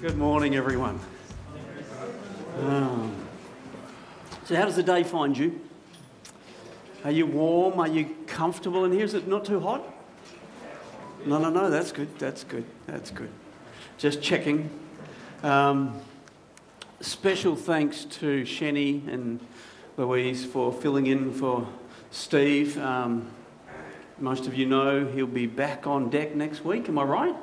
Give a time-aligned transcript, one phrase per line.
[0.00, 1.00] Good morning, everyone.
[2.60, 3.16] Um,
[4.44, 5.60] so, how does the day find you?
[7.04, 7.80] Are you warm?
[7.80, 9.04] Are you comfortable in here?
[9.04, 9.82] Is it not too hot?
[11.26, 12.16] No, no, no, that's good.
[12.16, 12.64] That's good.
[12.86, 13.30] That's good.
[13.96, 14.70] Just checking.
[15.42, 16.00] Um,
[17.00, 19.40] special thanks to Shenny and
[19.96, 21.66] Louise for filling in for
[22.12, 22.78] Steve.
[22.78, 23.32] Um,
[24.20, 26.88] most of you know he'll be back on deck next week.
[26.88, 27.36] Am I right?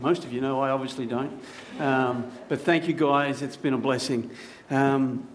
[0.00, 1.40] Most of you know, I obviously don't.
[1.78, 4.30] Um, but thank you guys, it's been a blessing.
[4.70, 5.26] Um,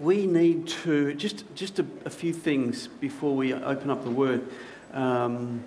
[0.00, 4.46] we need to, just, just a, a, few things before we open up the word.
[4.92, 5.62] Um,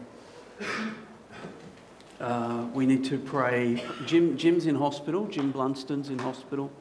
[2.19, 3.83] uh, we need to pray.
[4.05, 6.71] Jim, Jim's in hospital, Jim Blunston's in hospital.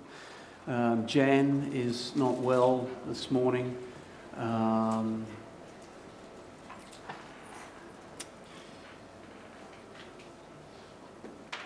[0.67, 3.77] Um, Jan is not well this morning.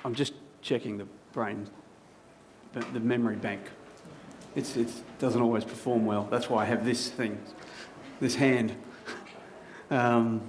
[0.05, 1.69] I'm just checking the brain,
[2.73, 3.61] the memory bank.
[4.57, 6.27] It's, it doesn't always perform well.
[6.31, 7.41] That's why I have this thing,
[8.21, 8.75] this hand.
[9.91, 10.41] Um,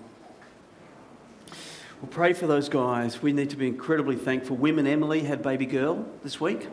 [2.01, 3.21] we'll pray for those guys.
[3.21, 4.55] We need to be incredibly thankful.
[4.55, 6.67] Women Emily had baby girl this week.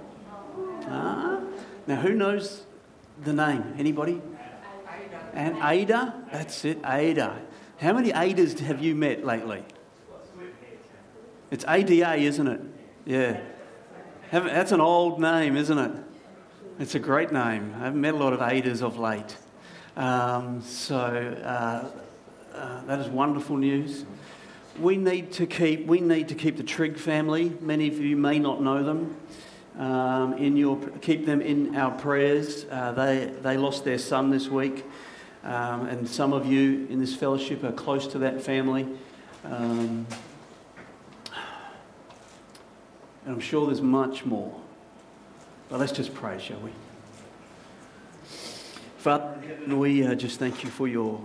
[0.87, 1.41] Ah,
[1.87, 2.65] now, who knows
[3.25, 3.75] the name?
[3.79, 4.23] Anybody?
[5.35, 6.15] And Ada?
[6.33, 7.39] That's it, Ada.
[7.79, 9.65] How many Adas have you met lately?
[11.51, 12.61] It's ADA, isn't it?
[13.07, 13.41] Yeah.
[14.31, 15.93] That's an old name, isn't it?
[16.79, 17.75] It's a great name.
[17.77, 19.37] I haven't met a lot of Adas of late.
[19.97, 21.89] Um, so uh,
[22.55, 24.05] uh, that is wonderful news.
[24.79, 27.53] We need to keep we need to keep the Trigg family.
[27.61, 29.17] Many of you may not know them.
[29.79, 32.67] Um, in your keep them in our prayers.
[32.71, 34.85] Uh, they they lost their son this week,
[35.43, 38.87] um, and some of you in this fellowship are close to that family.
[39.45, 40.07] Um,
[43.29, 44.59] and I'm sure there's much more.
[45.69, 46.71] But let's just pray, shall we?
[48.97, 49.39] Father
[49.69, 51.21] we uh, just thank you for your,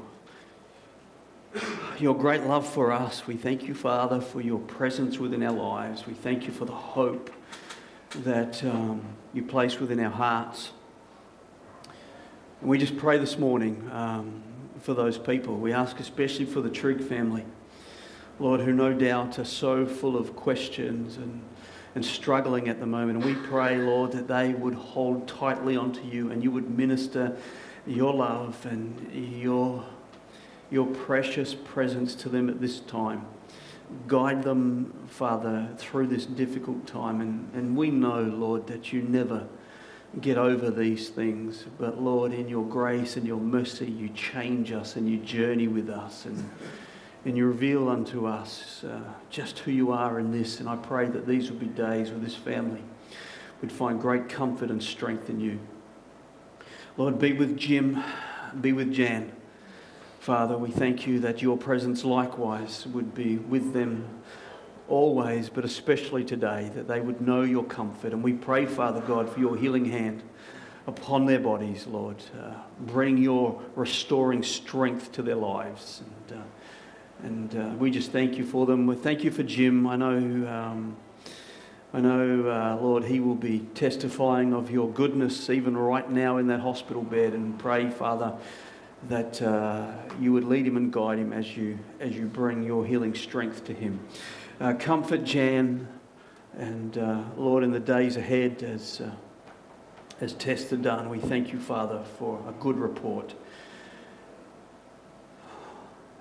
[1.97, 3.25] your great love for us.
[3.25, 6.05] We thank you, Father, for your presence within our lives.
[6.05, 7.31] We thank you for the hope
[8.25, 9.01] that um,
[9.31, 10.71] you place within our hearts.
[12.59, 14.43] And we just pray this morning um,
[14.81, 15.55] for those people.
[15.55, 17.45] We ask especially for the Trigg family,
[18.39, 21.41] Lord, who no doubt are so full of questions and
[21.95, 23.23] and struggling at the moment.
[23.23, 27.37] And we pray, Lord, that they would hold tightly onto you and you would minister
[27.85, 29.83] your love and your,
[30.71, 33.25] your precious presence to them at this time.
[34.07, 37.21] Guide them, Father, through this difficult time.
[37.21, 39.47] And, and we know, Lord, that you never
[40.21, 41.65] get over these things.
[41.77, 45.89] But Lord, in your grace and your mercy, you change us and you journey with
[45.89, 46.25] us.
[46.25, 46.49] And
[47.25, 50.59] and you reveal unto us uh, just who you are in this.
[50.59, 52.81] And I pray that these will be days where this family
[53.61, 55.59] would find great comfort and strength in you.
[56.97, 58.03] Lord, be with Jim,
[58.59, 59.31] be with Jan.
[60.19, 64.07] Father, we thank you that your presence likewise would be with them
[64.87, 68.13] always, but especially today, that they would know your comfort.
[68.13, 70.23] And we pray, Father God, for your healing hand
[70.87, 72.21] upon their bodies, Lord.
[72.37, 76.03] Uh, bring your restoring strength to their lives.
[77.23, 78.85] And, uh, we just thank you for them.
[78.85, 79.87] We thank you for Jim.
[79.87, 80.97] I know, um,
[81.93, 86.47] I know, uh, Lord, he will be testifying of your goodness even right now in
[86.47, 87.33] that hospital bed.
[87.33, 88.33] And pray, Father,
[89.07, 92.85] that uh, you would lead him and guide him as you as you bring your
[92.85, 93.99] healing strength to him.
[94.59, 95.87] Uh, comfort Jan,
[96.57, 99.11] and uh, Lord, in the days ahead, as uh,
[100.21, 103.33] as tests are done, we thank you, Father, for a good report.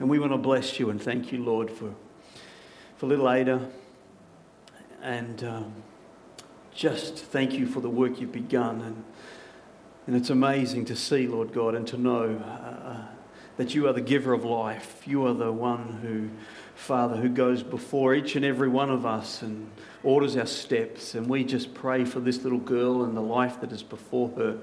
[0.03, 1.95] And we want to bless you and thank you, Lord, for,
[2.97, 3.69] for little Ada.
[5.01, 5.75] And um,
[6.75, 8.81] just thank you for the work you've begun.
[8.81, 9.05] And,
[10.09, 13.07] and it's amazing to see, Lord God, and to know uh,
[13.59, 15.05] that you are the giver of life.
[15.07, 16.31] You are the one who,
[16.75, 19.71] Father, who goes before each and every one of us and
[20.03, 21.15] orders our steps.
[21.15, 24.59] And we just pray for this little girl and the life that is before her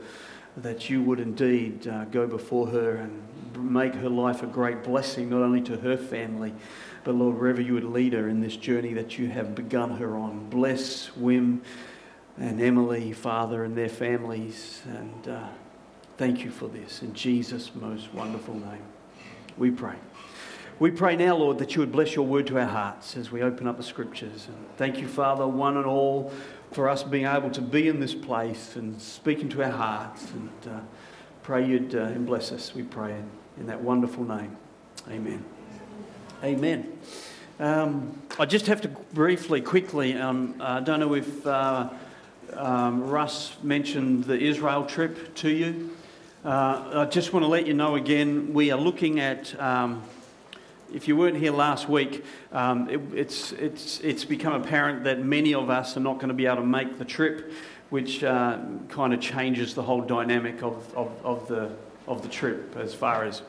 [0.57, 3.24] that you would indeed uh, go before her and
[3.57, 6.54] make her life a great blessing, not only to her family,
[7.04, 10.18] but Lord, wherever you would lead her in this journey that you have begun her
[10.18, 10.50] on.
[10.50, 11.62] Bless Wim
[12.38, 14.81] and Emily, Father, and their families.
[14.86, 15.48] And uh,
[16.18, 17.01] thank you for this.
[17.01, 18.84] In Jesus' most wonderful name,
[19.57, 19.96] we pray.
[20.80, 23.42] We pray now, Lord, that you would bless your word to our hearts as we
[23.42, 24.48] open up the scriptures.
[24.48, 26.31] And thank you, Father, one and all
[26.72, 30.28] for us being able to be in this place and speaking to our hearts.
[30.31, 30.80] And uh,
[31.44, 33.18] pray you'd uh, bless us, we pray
[33.59, 34.56] in, that wonderful name.
[35.09, 35.44] Amen.
[36.44, 36.97] Amen.
[37.59, 41.89] Um, I just have to briefly, quickly, um, I don't know if uh,
[42.53, 45.91] um, Russ mentioned the Israel trip to you.
[46.45, 50.03] Uh, I just want to let you know again, we are looking at, um,
[50.94, 52.23] if you weren't here last week,
[52.53, 56.33] um, it, it's, it's, it's become apparent that many of us are not going to
[56.33, 57.51] be able to make the trip,
[57.89, 58.57] which uh,
[58.88, 61.71] kind of changes the whole dynamic of, of, of, the,
[62.09, 63.41] of the trip as far as,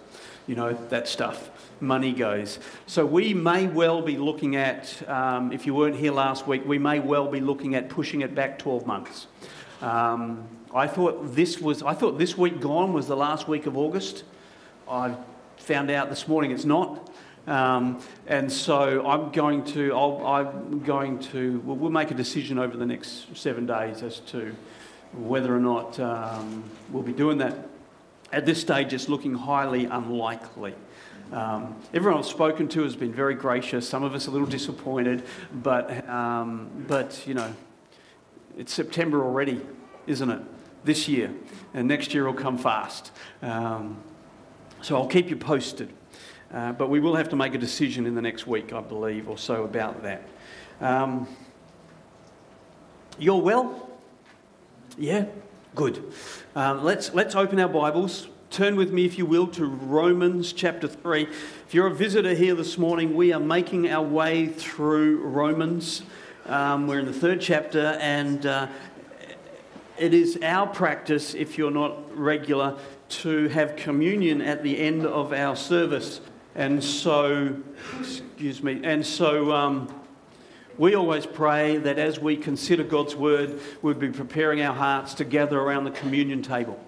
[0.46, 2.58] you know, that stuff money goes.
[2.86, 6.78] So we may well be looking at, um, if you weren't here last week, we
[6.78, 9.26] may well be looking at pushing it back 12 months.
[9.80, 13.76] Um, I thought this was, I thought this week gone was the last week of
[13.76, 14.24] August.
[14.88, 15.16] I
[15.56, 17.08] found out this morning it's not.
[17.46, 22.58] Um, and so I'm going to, i am going to, we'll, we'll, make a decision
[22.58, 24.54] over the next seven days as to
[25.14, 27.69] whether or not um, we'll be doing that.
[28.32, 30.74] At this stage, it's looking highly unlikely.
[31.32, 33.88] Um, everyone I've spoken to has been very gracious.
[33.88, 37.52] Some of us a little disappointed, but um, but you know,
[38.56, 39.60] it's September already,
[40.06, 40.42] isn't it?
[40.84, 41.32] This year,
[41.74, 43.10] and next year will come fast.
[43.42, 44.02] Um,
[44.80, 45.92] so I'll keep you posted.
[46.52, 49.28] Uh, but we will have to make a decision in the next week, I believe,
[49.28, 50.22] or so about that.
[50.80, 51.28] Um,
[53.18, 53.88] you're well?
[54.98, 55.26] Yeah?
[55.74, 56.12] Good.
[56.56, 60.88] Um, let's, let's open our Bibles Turn with me, if you will, to Romans chapter
[60.88, 61.22] 3.
[61.22, 66.02] If you're a visitor here this morning, we are making our way through Romans.
[66.46, 68.66] Um, we're in the third chapter, and uh,
[69.96, 72.76] it is our practice, if you're not regular,
[73.10, 76.20] to have communion at the end of our service.
[76.56, 77.56] And so,
[78.00, 79.99] excuse me, and so um,
[80.80, 85.24] we always pray that as we consider God's word, we'll be preparing our hearts to
[85.24, 86.82] gather around the communion table.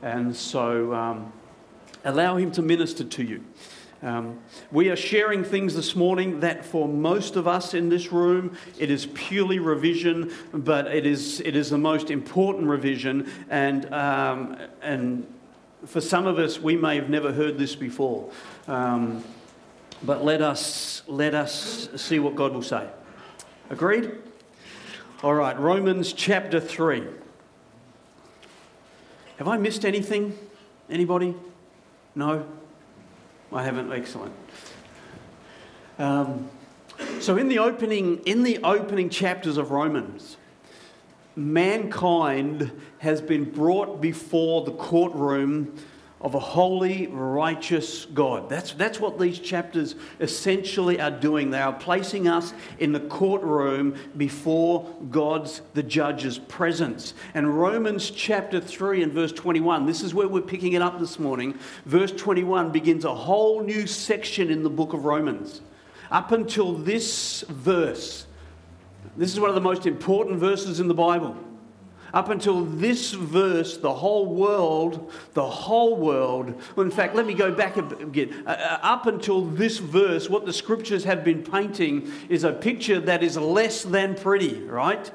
[0.00, 1.30] And so um,
[2.06, 3.44] allow Him to minister to you.
[4.02, 4.38] Um,
[4.72, 8.90] we are sharing things this morning that for most of us in this room, it
[8.90, 13.30] is purely revision, but it is, it is the most important revision.
[13.50, 15.26] And, um, and
[15.84, 18.32] for some of us, we may have never heard this before.
[18.66, 19.22] Um,
[20.02, 22.88] but let us, let us see what God will say.
[23.70, 24.12] Agreed?
[25.22, 27.04] All right, Romans chapter 3.
[29.38, 30.36] Have I missed anything?
[30.90, 31.34] Anybody?
[32.14, 32.46] No?
[33.50, 33.90] I haven't.
[33.90, 34.34] Excellent.
[35.98, 36.50] Um,
[37.20, 40.36] so in the opening, in the opening chapters of Romans,
[41.34, 45.74] mankind has been brought before the courtroom
[46.24, 48.48] of a holy, righteous God.
[48.48, 51.50] That's, that's what these chapters essentially are doing.
[51.50, 57.12] They are placing us in the courtroom before God's, the judge's presence.
[57.34, 61.18] And Romans chapter 3 and verse 21, this is where we're picking it up this
[61.18, 61.58] morning.
[61.84, 65.60] Verse 21 begins a whole new section in the book of Romans.
[66.10, 68.26] Up until this verse,
[69.18, 71.36] this is one of the most important verses in the Bible.
[72.14, 77.34] Up until this verse, the whole world, the whole world, well, in fact, let me
[77.34, 78.30] go back a bit.
[78.46, 83.00] Uh, uh, up until this verse, what the scriptures have been painting is a picture
[83.00, 85.10] that is less than pretty, right?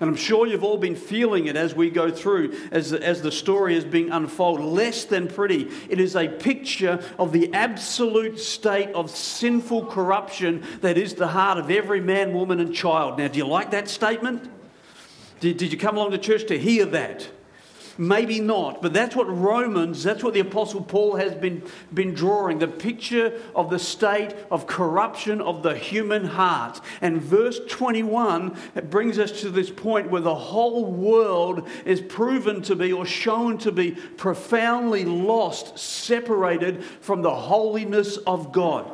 [0.00, 3.30] And I'm sure you've all been feeling it as we go through, as, as the
[3.30, 4.66] story is being unfolded.
[4.66, 5.70] Less than pretty.
[5.88, 11.58] It is a picture of the absolute state of sinful corruption that is the heart
[11.58, 13.18] of every man, woman, and child.
[13.18, 14.50] Now, do you like that statement?
[15.40, 17.28] Did, did you come along to church to hear that?
[17.96, 21.62] Maybe not, but that's what Romans, that's what the Apostle Paul has been,
[21.92, 26.80] been drawing the picture of the state of corruption of the human heart.
[27.00, 28.56] And verse 21
[28.90, 33.58] brings us to this point where the whole world is proven to be or shown
[33.58, 38.90] to be profoundly lost, separated from the holiness of God.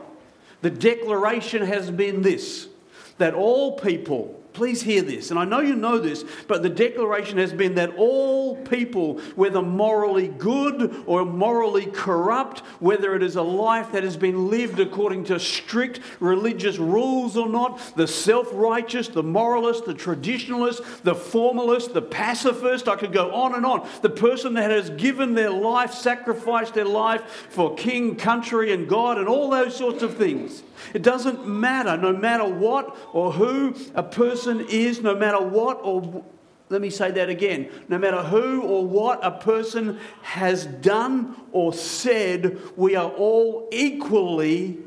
[0.61, 2.69] The declaration has been this
[3.17, 5.31] that all people, Please hear this.
[5.31, 9.63] And I know you know this, but the declaration has been that all people, whether
[9.63, 15.25] morally good or morally corrupt, whether it is a life that has been lived according
[15.25, 21.95] to strict religious rules or not, the self righteous, the moralist, the traditionalist, the formalist,
[21.95, 23.89] the pacifist, I could go on and on.
[24.03, 29.17] The person that has given their life, sacrificed their life for king, country, and God,
[29.17, 30.63] and all those sorts of things.
[30.95, 36.25] It doesn't matter, no matter what or who a person is, no matter what or
[36.71, 37.69] let me say that again.
[37.89, 44.79] No matter who or what a person has done or said, we are all equally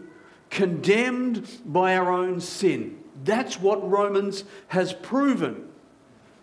[0.50, 3.04] condemned by our own sin.
[3.26, 5.68] That's what Romans has proven.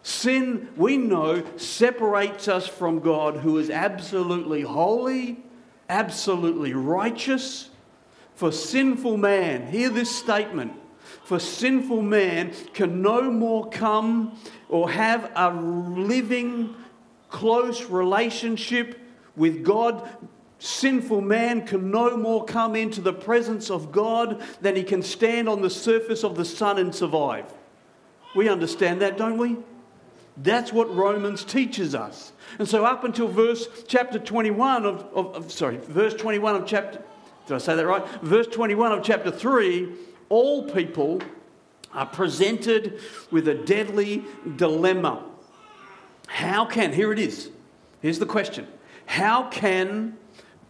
[0.02, 5.42] Sin, we know, separates us from God, who is absolutely holy,
[5.88, 7.69] absolutely righteous,
[8.40, 10.72] For sinful man, hear this statement.
[11.24, 14.38] For sinful man can no more come
[14.70, 16.74] or have a living,
[17.28, 18.98] close relationship
[19.36, 20.08] with God.
[20.58, 25.46] Sinful man can no more come into the presence of God than he can stand
[25.46, 27.44] on the surface of the sun and survive.
[28.34, 29.58] We understand that, don't we?
[30.38, 32.32] That's what Romans teaches us.
[32.58, 37.04] And so, up until verse chapter 21 of, of, of, sorry, verse 21 of chapter,
[37.50, 38.06] did I say that right?
[38.22, 39.92] Verse 21 of chapter 3,
[40.28, 41.20] all people
[41.92, 43.00] are presented
[43.32, 44.22] with a deadly
[44.54, 45.24] dilemma.
[46.28, 47.50] How can, here it is,
[48.00, 48.68] here's the question
[49.06, 50.16] How can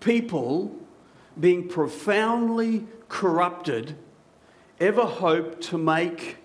[0.00, 0.74] people
[1.38, 3.94] being profoundly corrupted
[4.80, 6.38] ever hope to make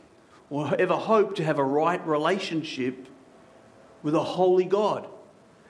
[0.50, 3.08] or ever hope to have a right relationship
[4.04, 5.08] with a holy God?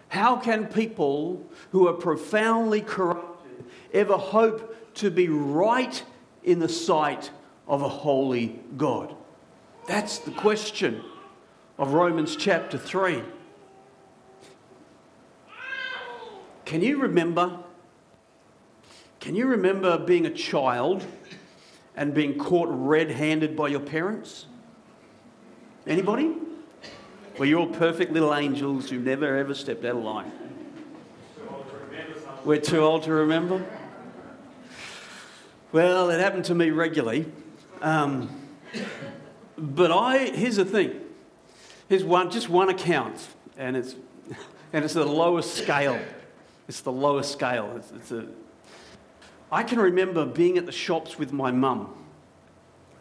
[0.08, 3.35] How can people who are profoundly corrupted
[3.94, 6.04] ever hope to be right
[6.44, 7.32] in the sight
[7.68, 9.16] of a holy God?
[9.88, 11.04] That's the question
[11.78, 13.22] of Romans chapter 3.
[16.66, 17.60] Can you remember?
[19.20, 21.06] Can you remember being a child
[21.96, 24.48] and being caught red handed by your parents?
[25.88, 26.36] Anybody?
[27.38, 30.32] Well, you're all perfect little angels who never ever stepped out of line.
[32.46, 33.66] We're too old to remember?
[35.72, 37.26] Well, it happened to me regularly.
[37.82, 38.30] Um,
[39.58, 41.02] but I, here's the thing.
[41.90, 43.96] Here's one, just one account, and it's,
[44.74, 46.00] and it's the lowest scale.
[46.68, 47.74] It's the lowest scale.
[47.78, 48.28] It's, it's a,
[49.52, 51.96] I can remember being at the shops with my mum.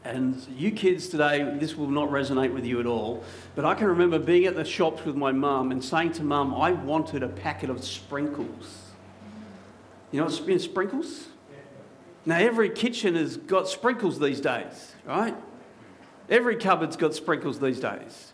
[0.04, 3.22] And you kids today, this will not resonate with you at all.
[3.54, 6.54] But I can remember being at the shops with my mum and saying to mum,
[6.54, 8.83] I wanted a packet of sprinkles.
[10.14, 11.26] You know been sprinkles?
[12.24, 15.34] Now, every kitchen has got sprinkles these days, right?
[16.30, 18.32] Every cupboard's got sprinkles these days.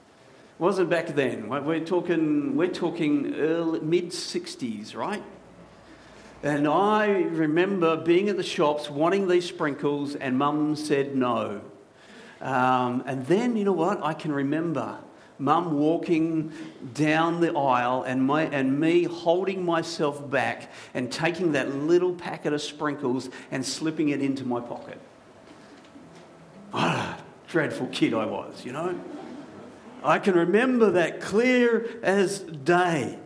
[0.58, 1.48] Wasn't back then.
[1.48, 5.22] We're talking, we're talking early, mid 60s, right?
[6.42, 11.62] And I remember being at the shops wanting these sprinkles, and mum said no.
[12.42, 14.04] Um, and then, you know what?
[14.04, 14.98] I can remember
[15.40, 16.52] mum walking
[16.94, 22.52] down the aisle and, my, and me holding myself back and taking that little packet
[22.52, 25.00] of sprinkles and slipping it into my pocket.
[26.72, 27.18] Ah,
[27.48, 28.98] dreadful kid I was, you know.
[30.04, 33.18] I can remember that clear as day.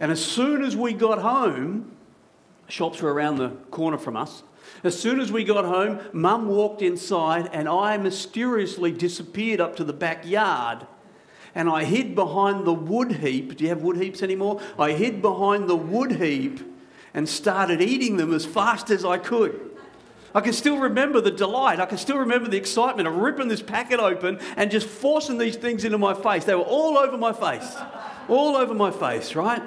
[0.00, 1.92] And as soon as we got home,
[2.68, 4.42] shops were around the corner from us.
[4.82, 9.84] As soon as we got home, mum walked inside and I mysteriously disappeared up to
[9.84, 10.86] the backyard
[11.54, 13.56] and I hid behind the wood heap.
[13.56, 14.60] Do you have wood heaps anymore?
[14.78, 16.60] I hid behind the wood heap
[17.12, 19.70] and started eating them as fast as I could.
[20.34, 21.78] I can still remember the delight.
[21.78, 25.54] I can still remember the excitement of ripping this packet open and just forcing these
[25.54, 26.44] things into my face.
[26.44, 27.76] They were all over my face.
[28.28, 29.62] All over my face, right?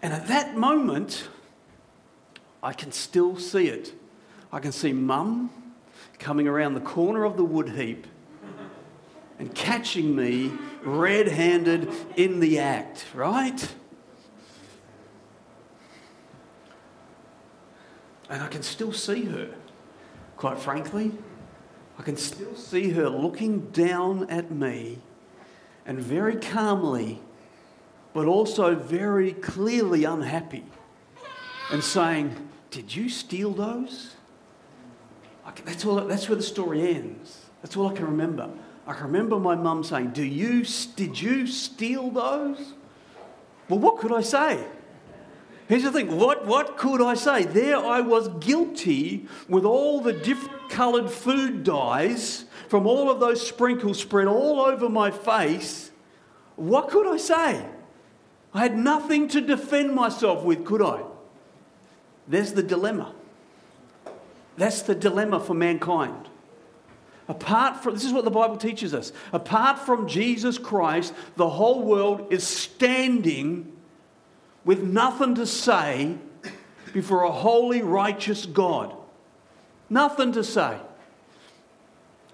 [0.00, 1.28] And at that moment,
[2.62, 3.92] I can still see it.
[4.50, 5.50] I can see mum
[6.18, 8.06] coming around the corner of the wood heap
[9.40, 13.74] and catching me red handed in the act, right?
[18.28, 19.54] And I can still see her,
[20.36, 21.12] quite frankly.
[21.98, 24.98] I can still see her looking down at me
[25.86, 27.22] and very calmly,
[28.12, 30.66] but also very clearly unhappy,
[31.72, 32.36] and saying,
[32.70, 34.16] Did you steal those?
[35.64, 37.46] That's, all, that's where the story ends.
[37.62, 38.50] That's all I can remember.
[38.86, 40.64] I can remember my mum saying, Do you,
[40.96, 42.74] Did you steal those?
[43.68, 44.64] Well, what could I say?
[45.68, 47.44] Here's the thing what, what could I say?
[47.44, 53.46] There I was guilty with all the different coloured food dyes from all of those
[53.46, 55.92] sprinkles spread all over my face.
[56.56, 57.64] What could I say?
[58.52, 61.02] I had nothing to defend myself with, could I?
[62.26, 63.14] There's the dilemma.
[64.56, 66.29] That's the dilemma for mankind.
[67.30, 69.12] Apart from, this is what the Bible teaches us.
[69.32, 73.70] Apart from Jesus Christ, the whole world is standing
[74.64, 76.16] with nothing to say
[76.92, 78.92] before a holy, righteous God.
[79.88, 80.76] Nothing to say.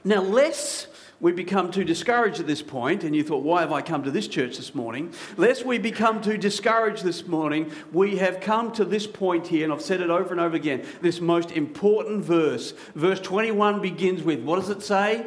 [0.03, 0.89] Now, lest
[1.21, 4.11] we become too discouraged at this point, and you thought, why have I come to
[4.11, 5.13] this church this morning?
[5.37, 9.73] Lest we become too discouraged this morning, we have come to this point here, and
[9.73, 12.73] I've said it over and over again this most important verse.
[12.95, 15.27] Verse 21 begins with, what does it say?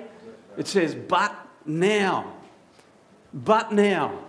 [0.58, 2.34] It says, but now.
[3.34, 4.19] But now.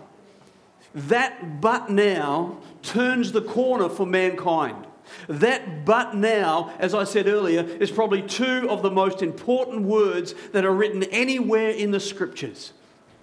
[0.95, 4.87] That but now turns the corner for mankind.
[5.27, 10.33] That but now, as I said earlier, is probably two of the most important words
[10.51, 12.73] that are written anywhere in the scriptures.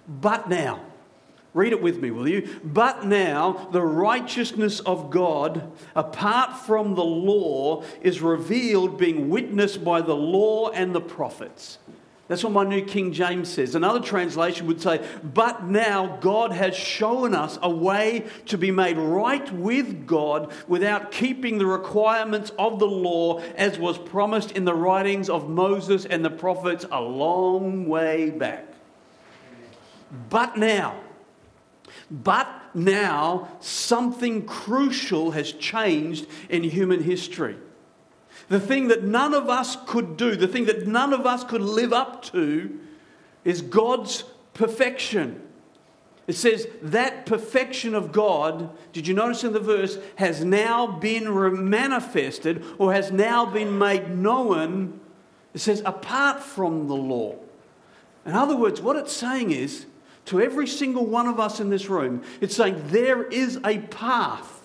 [0.07, 0.81] But now.
[1.53, 2.47] Read it with me, will you?
[2.63, 10.01] But now the righteousness of God, apart from the law, is revealed, being witnessed by
[10.01, 11.79] the law and the prophets.
[12.29, 13.73] That's what my New King James says.
[13.73, 18.97] Another translation would say, But now God has shown us a way to be made
[18.97, 24.75] right with God without keeping the requirements of the law, as was promised in the
[24.75, 28.67] writings of Moses and the prophets a long way back.
[30.29, 30.99] But now,
[32.11, 37.57] but now, something crucial has changed in human history.
[38.49, 41.61] The thing that none of us could do, the thing that none of us could
[41.61, 42.79] live up to,
[43.45, 45.41] is God's perfection.
[46.27, 51.69] It says that perfection of God, did you notice in the verse, has now been
[51.69, 54.99] manifested or has now been made known.
[55.53, 57.35] It says apart from the law.
[58.25, 59.85] In other words, what it's saying is
[60.25, 64.58] to every single one of us in this room, it's saying there is a path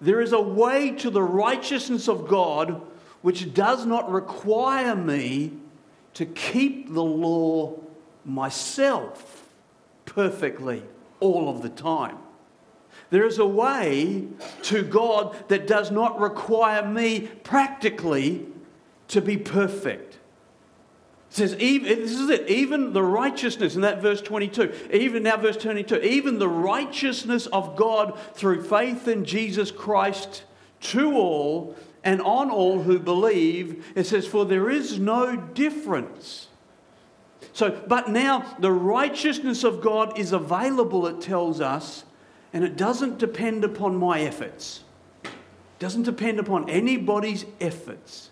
[0.00, 2.80] there is a way to the righteousness of God
[3.22, 5.52] which does not require me
[6.14, 7.78] to keep the law
[8.24, 9.48] myself
[10.06, 10.82] perfectly
[11.20, 12.18] all of the time.
[13.10, 14.28] There is a way
[14.62, 18.46] to God that does not require me practically
[19.08, 20.19] to be perfect.
[21.30, 25.22] It says, even, eh, this is it, even the righteousness, in that verse 22, even
[25.22, 30.42] now, verse 22, even the righteousness of God through faith in Jesus Christ
[30.80, 36.48] to all and on all who believe, it says, for there is no difference.
[37.52, 42.04] So, but now the righteousness of God is available, it tells us,
[42.52, 44.82] and it doesn't depend upon my efforts.
[45.22, 45.30] It
[45.78, 48.30] doesn't depend upon anybody's efforts.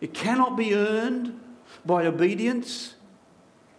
[0.00, 1.38] It cannot be earned
[1.84, 2.94] by obedience.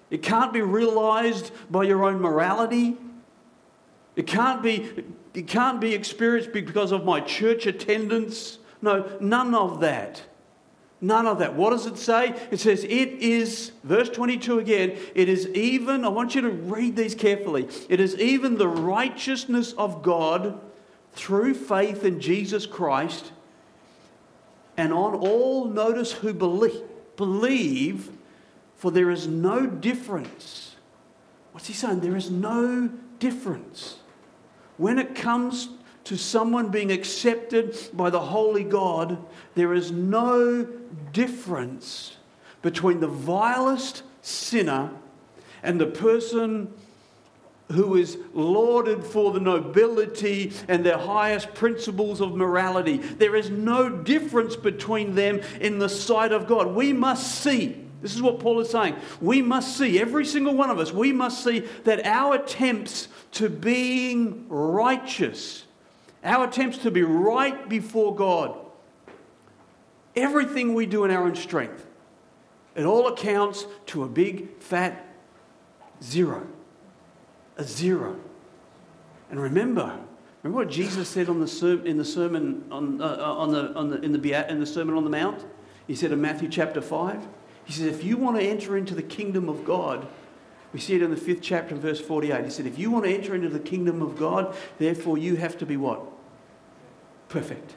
[0.09, 2.97] It can't be realized by your own morality.
[4.15, 8.59] It can't be, it can't be experienced because of my church attendance.
[8.81, 10.21] No, none of that.
[11.01, 11.55] None of that.
[11.55, 12.33] What does it say?
[12.51, 16.95] It says, It is, verse 22 again, it is even, I want you to read
[16.95, 17.67] these carefully.
[17.89, 20.61] It is even the righteousness of God
[21.13, 23.31] through faith in Jesus Christ
[24.77, 26.81] and on all, notice who believe
[27.15, 28.09] believe,
[28.75, 30.75] for there is no difference.
[31.51, 31.99] What's he saying?
[31.99, 33.97] There is no difference.
[34.77, 35.69] When it comes
[36.05, 39.23] to someone being accepted by the Holy God,
[39.55, 40.67] there is no
[41.13, 42.17] difference
[42.61, 44.91] between the vilest sinner
[45.61, 46.73] and the person
[47.73, 52.97] who is lauded for the nobility and their highest principles of morality.
[52.97, 56.67] There is no difference between them in the sight of God.
[56.67, 57.79] We must see.
[58.01, 58.95] This is what Paul is saying.
[59.21, 63.49] We must see, every single one of us, we must see that our attempts to
[63.49, 65.65] being righteous,
[66.23, 68.57] our attempts to be right before God,
[70.15, 71.85] everything we do in our own strength,
[72.75, 75.05] it all accounts to a big fat
[76.01, 76.47] zero
[77.57, 78.17] a zero.
[79.29, 79.97] And remember,
[80.43, 83.73] remember what Jesus said on the ser- in the sermon on, uh, uh on the,
[83.73, 85.45] on the, in, the, in the Sermon on the Mount?
[85.87, 87.27] He said in Matthew chapter 5,
[87.65, 90.07] he says, if you want to enter into the kingdom of God,
[90.73, 92.45] we see it in the fifth chapter, verse 48.
[92.45, 95.57] He said, if you want to enter into the kingdom of God, therefore you have
[95.59, 96.01] to be what?
[97.29, 97.75] Perfect.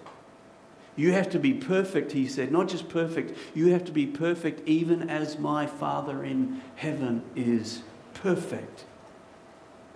[0.96, 2.50] You have to be perfect, he said.
[2.50, 7.82] Not just perfect, you have to be perfect even as my Father in heaven is
[8.14, 8.86] perfect.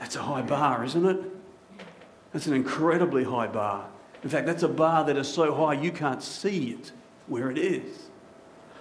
[0.01, 1.21] That's a high bar, isn't it?
[2.33, 3.87] That's an incredibly high bar.
[4.25, 6.91] In fact, that's a bar that is so high you can't see it
[7.27, 8.11] where it is.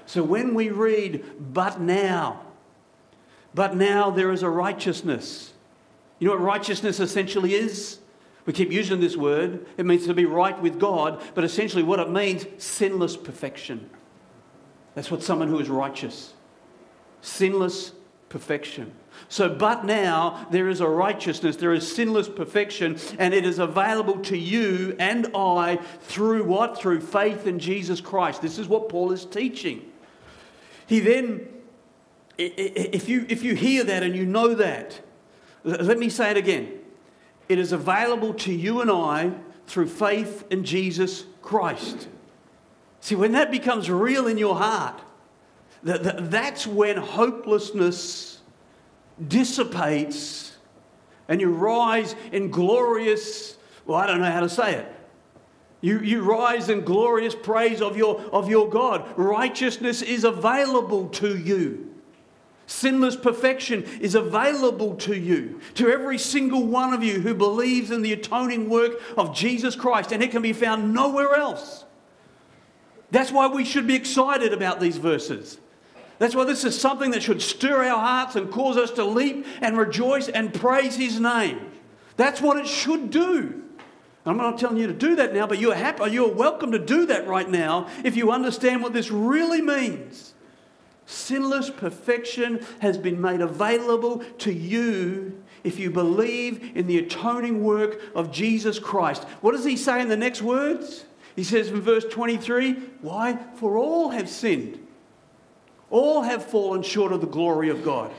[0.05, 2.41] So when we read, but now,
[3.53, 5.53] but now there is a righteousness.
[6.17, 7.99] You know what righteousness essentially is?
[8.45, 9.65] We keep using this word.
[9.77, 13.89] It means to be right with God, but essentially what it means, sinless perfection.
[14.95, 16.33] That's what someone who is righteous.
[17.21, 17.91] Sinless
[18.29, 18.91] perfection.
[19.27, 24.19] So, but now there is a righteousness, there is sinless perfection, and it is available
[24.21, 26.77] to you and I through what?
[26.77, 28.41] Through faith in Jesus Christ.
[28.41, 29.91] This is what Paul is teaching.
[30.87, 31.47] He then,
[32.37, 35.01] if you, if you hear that and you know that,
[35.63, 36.71] let me say it again.
[37.47, 39.33] It is available to you and I
[39.67, 42.07] through faith in Jesus Christ.
[43.01, 45.01] See, when that becomes real in your heart,
[45.83, 48.38] that that's when hopelessness
[49.27, 50.57] dissipates
[51.27, 54.95] and you rise in glorious, well, I don't know how to say it.
[55.81, 59.05] You, you rise in glorious praise of your, of your God.
[59.15, 61.85] Righteousness is available to you.
[62.67, 68.01] Sinless perfection is available to you, to every single one of you who believes in
[68.01, 71.85] the atoning work of Jesus Christ, and it can be found nowhere else.
[73.11, 75.57] That's why we should be excited about these verses.
[76.19, 79.47] That's why this is something that should stir our hearts and cause us to leap
[79.61, 81.71] and rejoice and praise His name.
[82.17, 83.63] That's what it should do.
[84.25, 87.05] I'm not telling you to do that now, but you're happy, you're welcome to do
[87.07, 90.33] that right now if you understand what this really means.
[91.05, 97.99] Sinless perfection has been made available to you if you believe in the atoning work
[98.13, 99.23] of Jesus Christ.
[99.41, 101.05] What does he say in the next words?
[101.35, 103.39] He says in verse 23 Why?
[103.55, 104.85] For all have sinned,
[105.89, 108.11] all have fallen short of the glory of God.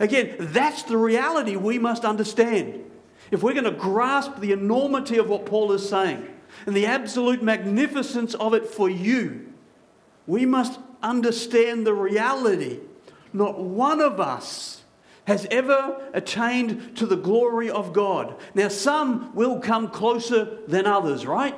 [0.00, 2.84] Again, that's the reality we must understand.
[3.30, 6.26] If we're going to grasp the enormity of what Paul is saying
[6.66, 9.52] and the absolute magnificence of it for you,
[10.26, 12.80] we must understand the reality.
[13.32, 14.82] Not one of us
[15.26, 18.36] has ever attained to the glory of God.
[18.54, 21.54] Now, some will come closer than others, right?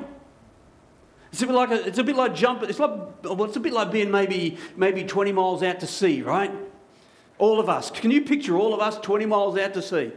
[1.33, 2.71] It's a bit like a, it's a bit like jumping.
[2.71, 2.91] It's like
[3.23, 6.51] well, it's a bit like being maybe maybe 20 miles out to sea, right?
[7.39, 7.91] All of us.
[7.91, 10.11] Can you picture all of us 20 miles out to sea?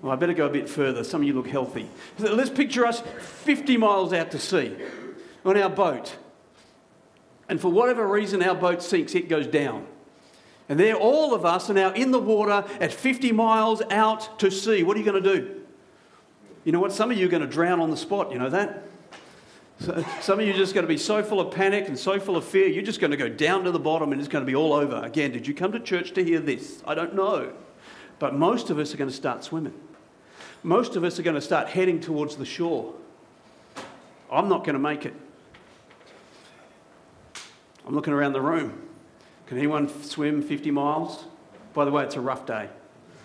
[0.00, 1.04] Well, I better go a bit further.
[1.04, 1.88] Some of you look healthy.
[2.18, 4.74] Let's picture us 50 miles out to sea
[5.44, 6.16] on our boat.
[7.48, 9.86] And for whatever reason, our boat sinks, it goes down.
[10.68, 14.50] And there, all of us are now in the water at 50 miles out to
[14.50, 14.84] sea.
[14.84, 15.60] What are you going to do?
[16.64, 16.92] You know what?
[16.92, 18.30] Some of you are going to drown on the spot.
[18.30, 18.84] You know that?
[19.80, 22.20] So, some of you are just going to be so full of panic and so
[22.20, 24.44] full of fear, you're just going to go down to the bottom and it's going
[24.44, 24.96] to be all over.
[25.02, 26.82] Again, did you come to church to hear this?
[26.86, 27.54] I don't know.
[28.18, 29.72] But most of us are going to start swimming.
[30.62, 32.92] Most of us are going to start heading towards the shore.
[34.30, 35.14] I'm not going to make it.
[37.86, 38.82] I'm looking around the room.
[39.46, 41.24] Can anyone swim 50 miles?
[41.72, 42.68] By the way, it's a rough day.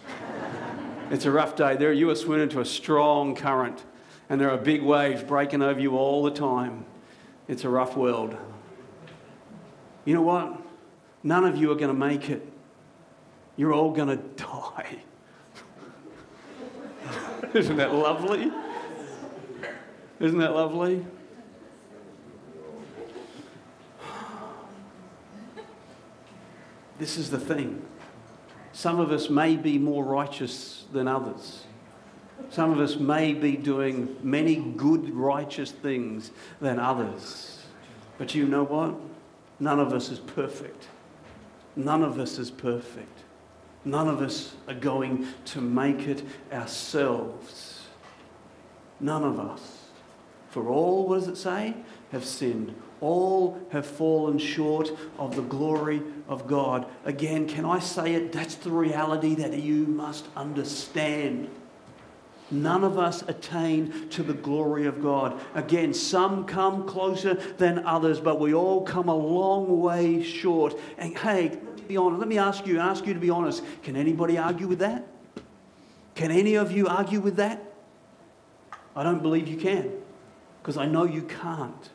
[1.12, 1.76] it's a rough day.
[1.76, 3.84] There you are swimming into a strong current,
[4.30, 6.86] and there are big waves breaking over you all the time.
[7.48, 8.36] It's a rough world.
[10.04, 10.62] You know what?
[11.24, 12.48] None of you are going to make it.
[13.56, 14.98] You're all going to die.
[17.54, 18.52] Isn't that lovely?
[20.20, 21.06] Isn't that lovely?
[26.98, 27.86] This is the thing.
[28.72, 31.65] Some of us may be more righteous than others.
[32.50, 37.64] Some of us may be doing many good, righteous things than others.
[38.18, 38.96] But you know what?
[39.60, 40.88] None of us is perfect.
[41.76, 43.24] None of us is perfect.
[43.84, 47.84] None of us are going to make it ourselves.
[49.00, 49.90] None of us.
[50.50, 51.76] For all, what does it say?
[52.12, 52.74] Have sinned.
[53.02, 56.88] All have fallen short of the glory of God.
[57.04, 58.32] Again, can I say it?
[58.32, 61.50] That's the reality that you must understand.
[62.62, 65.40] None of us attain to the glory of God.
[65.54, 70.76] Again, some come closer than others, but we all come a long way short.
[70.98, 72.20] And hey, be honest.
[72.20, 73.64] Let me ask you, ask you to be honest.
[73.84, 75.08] Can anybody argue with that?
[76.16, 77.62] Can any of you argue with that?
[78.96, 79.92] I don't believe you can,
[80.62, 81.90] because I know you can't.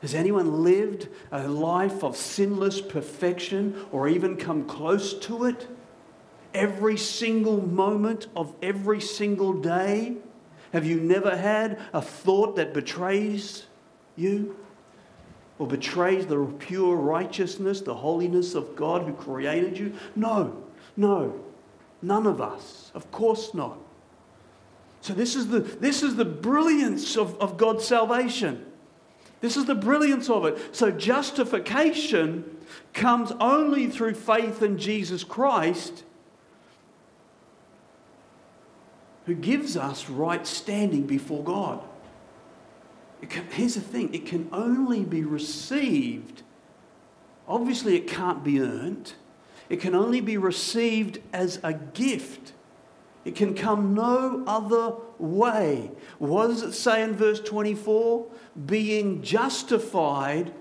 [0.00, 5.66] Has anyone lived a life of sinless perfection or even come close to it?
[6.54, 10.16] Every single moment of every single day?
[10.72, 13.66] Have you never had a thought that betrays
[14.16, 14.56] you?
[15.62, 19.94] or betrays the pure righteousness, the holiness of God who created you?
[20.16, 20.64] No,
[20.96, 21.40] no,
[22.02, 22.90] none of us.
[22.94, 23.78] Of course not.
[25.02, 28.66] So, this is the, this is the brilliance of, of God's salvation.
[29.40, 30.74] This is the brilliance of it.
[30.74, 32.58] So, justification
[32.92, 36.02] comes only through faith in Jesus Christ,
[39.26, 41.82] who gives us right standing before God.
[43.28, 46.42] Can, here's the thing it can only be received.
[47.46, 49.12] Obviously, it can't be earned.
[49.68, 52.52] It can only be received as a gift.
[53.24, 55.92] It can come no other way.
[56.18, 58.26] What does it say in verse 24?
[58.66, 60.52] Being justified,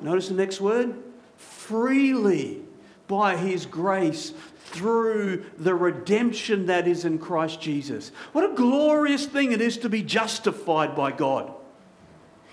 [0.00, 0.96] notice the next word,
[1.36, 2.62] freely
[3.06, 4.32] by his grace
[4.66, 8.10] through the redemption that is in Christ Jesus.
[8.32, 11.52] What a glorious thing it is to be justified by God.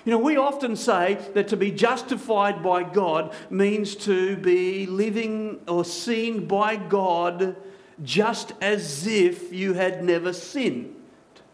[0.06, 5.62] You know, we often say that to be justified by God means to be living
[5.68, 7.56] or seen by God
[8.02, 10.96] just as if you had never sinned.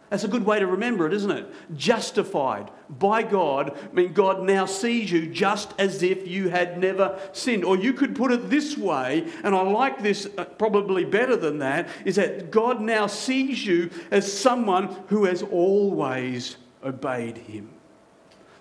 [0.10, 1.48] That's a good way to remember it, isn't it?
[1.76, 7.20] Justified by God, I mean, God now sees you just as if you had never
[7.32, 7.64] sinned.
[7.64, 11.60] Or you could put it this way, and I like this uh, probably better than
[11.60, 17.70] that, is that God now sees you as someone who has always obeyed Him.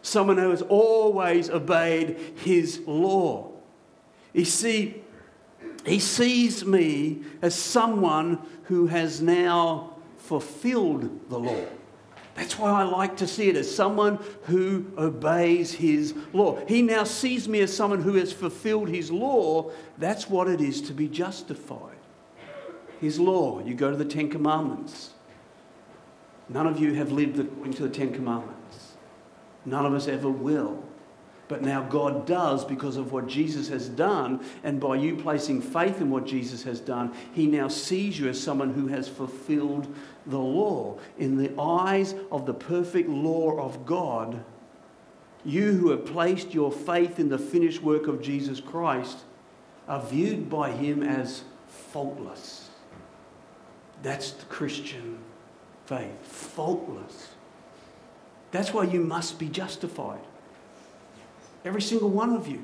[0.03, 3.53] Someone who has always obeyed His law.
[4.35, 5.03] You see,
[5.87, 9.95] He sees me as someone who has now
[10.29, 11.65] fulfilled the law.
[12.35, 16.59] That's why I like to see it as someone who obeys his law.
[16.67, 19.73] He now sees me as someone who has fulfilled his law.
[19.97, 21.97] That's what it is to be justified.
[23.01, 23.61] His law.
[23.65, 25.15] You go to the Ten Commandments.
[26.51, 28.93] None of you have lived according to the Ten Commandments.
[29.65, 30.85] None of us ever will.
[31.49, 34.45] But now God does because of what Jesus has done.
[34.63, 38.41] And by you placing faith in what Jesus has done, He now sees you as
[38.41, 39.93] someone who has fulfilled
[40.29, 40.99] the law.
[41.19, 44.45] In the eyes of the perfect law of God,
[45.45, 49.19] you who have placed your faith in the finished work of Jesus Christ
[49.89, 52.69] are viewed by Him as faultless.
[54.03, 55.19] That's the Christian
[55.87, 56.23] faith.
[56.23, 57.29] Faultless.
[58.51, 60.21] That's why you must be justified.
[61.65, 62.63] Every single one of you.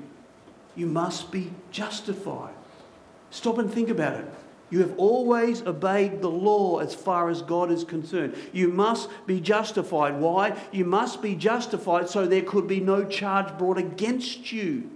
[0.76, 2.54] You must be justified.
[3.30, 4.26] Stop and think about it.
[4.70, 8.34] You have always obeyed the law as far as God is concerned.
[8.52, 10.18] You must be justified.
[10.18, 10.56] Why?
[10.72, 14.90] You must be justified so there could be no charge brought against you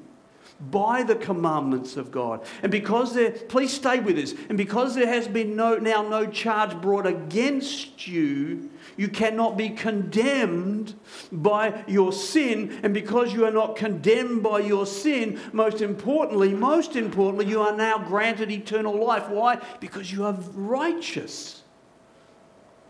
[0.61, 2.45] by the commandments of God.
[2.63, 6.27] And because there, please stay with us, and because there has been no, now no
[6.27, 10.99] charge brought against you, you cannot be condemned
[11.31, 12.81] by your sin.
[12.83, 17.77] And because you are not condemned by your sin, most importantly, most importantly, you are
[17.77, 19.29] now granted eternal life.
[19.29, 19.61] Why?
[19.79, 21.63] Because you are righteous.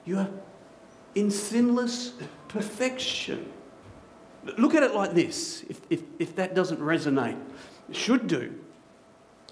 [0.07, 0.31] You are
[1.15, 2.15] in sinless
[2.49, 3.53] perfection.
[4.57, 7.39] Look at it like this, if, if, if that doesn't resonate.
[7.89, 8.55] It should do.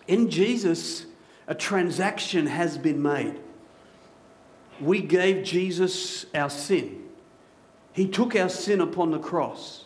[0.07, 1.07] In Jesus,
[1.46, 3.40] a transaction has been made
[4.81, 7.03] we gave Jesus our sin.
[7.92, 9.85] He took our sin upon the cross.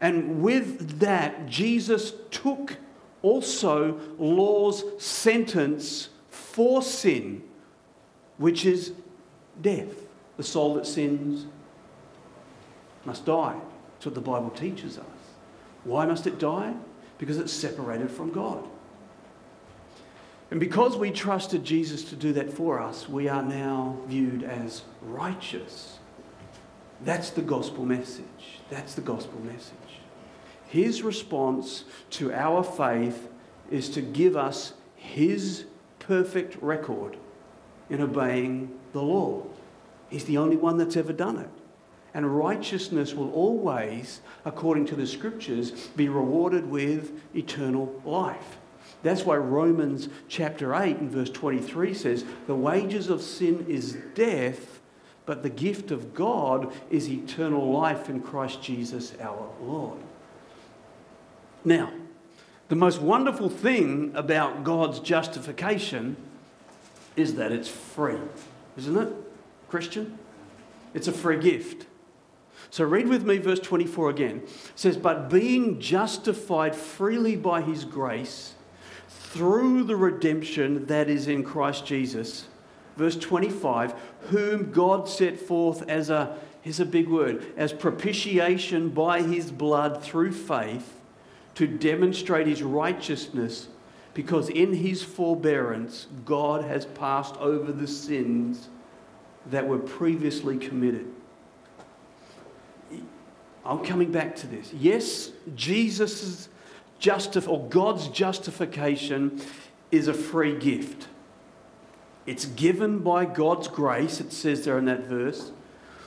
[0.00, 2.76] And with that, Jesus took
[3.22, 7.42] also law's sentence for sin,
[8.36, 8.92] which is
[9.60, 9.92] death.
[10.36, 11.46] The soul that sins
[13.04, 13.56] must die.
[13.98, 15.04] That's what the Bible teaches us.
[15.82, 16.72] Why must it die?
[17.18, 18.64] Because it's separated from God.
[20.52, 24.82] And because we trusted Jesus to do that for us, we are now viewed as
[25.02, 25.98] righteous.
[27.04, 28.60] That's the gospel message.
[28.70, 29.74] That's the gospel message.
[30.68, 33.28] His response to our faith
[33.68, 35.64] is to give us his
[35.98, 37.16] perfect record
[37.90, 39.42] in obeying the law.
[40.08, 41.50] He's the only one that's ever done it.
[42.14, 48.58] And righteousness will always, according to the scriptures, be rewarded with eternal life.
[49.02, 54.80] That's why Romans chapter 8 and verse 23 says, The wages of sin is death,
[55.26, 59.98] but the gift of God is eternal life in Christ Jesus our Lord.
[61.64, 61.92] Now,
[62.68, 66.16] the most wonderful thing about God's justification
[67.16, 68.18] is that it's free,
[68.76, 69.12] isn't it,
[69.68, 70.18] Christian?
[70.94, 71.86] It's a free gift.
[72.70, 74.42] So read with me verse 24 again.
[74.44, 78.54] It says, But being justified freely by his grace,
[79.30, 82.46] through the redemption that is in Christ Jesus.
[82.96, 83.94] Verse 25,
[84.30, 90.02] whom God set forth as a, here's a big word, as propitiation by his blood
[90.02, 91.00] through faith
[91.56, 93.68] to demonstrate his righteousness,
[94.14, 98.68] because in his forbearance God has passed over the sins
[99.46, 101.06] that were previously committed.
[103.68, 104.72] I'm coming back to this.
[104.72, 106.48] Yes, Jesus'
[106.98, 109.42] justif- or God's justification
[109.90, 111.06] is a free gift.
[112.24, 115.52] It's given by God's grace, it says there in that verse,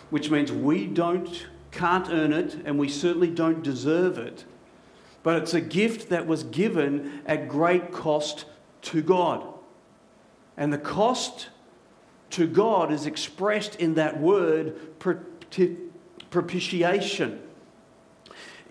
[0.10, 4.43] which means we don't can't earn it and we certainly don't deserve it.
[5.24, 8.45] But it's a gift that was given at great cost
[8.84, 9.45] to God.
[10.58, 11.50] And the cost
[12.32, 15.00] to God is expressed in that word
[16.30, 17.39] propitiation.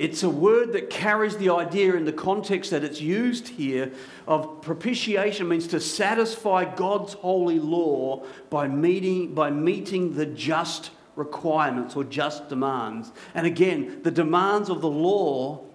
[0.01, 3.93] It's a word that carries the idea in the context that it's used here
[4.27, 11.97] of propitiation means to satisfy God's holy law by meeting, by meeting the just requirements
[11.97, 13.13] or just demands.
[13.35, 15.67] And again, the demands of the law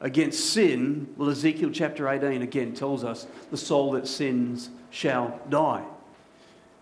[0.00, 5.84] against sin, well, Ezekiel chapter 18 again tells us the soul that sins shall die.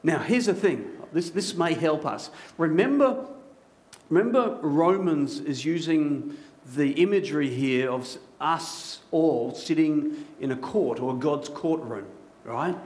[0.04, 2.30] Now, here's the thing This, this may help us.
[2.58, 3.26] Remember,
[4.08, 6.36] remember, Romans is using
[6.74, 12.06] the imagery here of us all sitting in a court or God's courtroom,
[12.44, 12.76] right?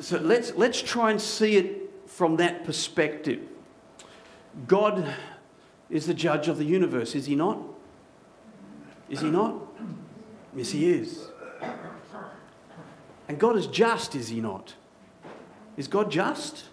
[0.00, 3.40] So let's, let's try and see it from that perspective.
[4.66, 5.14] God
[5.90, 7.58] is the judge of the universe, is he not?
[9.08, 9.56] Is he not?
[10.54, 11.28] Yes, he is.
[13.28, 14.74] And God is just, is he not?
[15.76, 16.64] Is God just?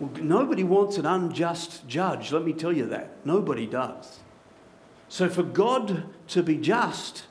[0.00, 3.24] Well, nobody wants an unjust judge, let me tell you that.
[3.24, 4.20] Nobody does.
[5.08, 7.24] So, for God to be just,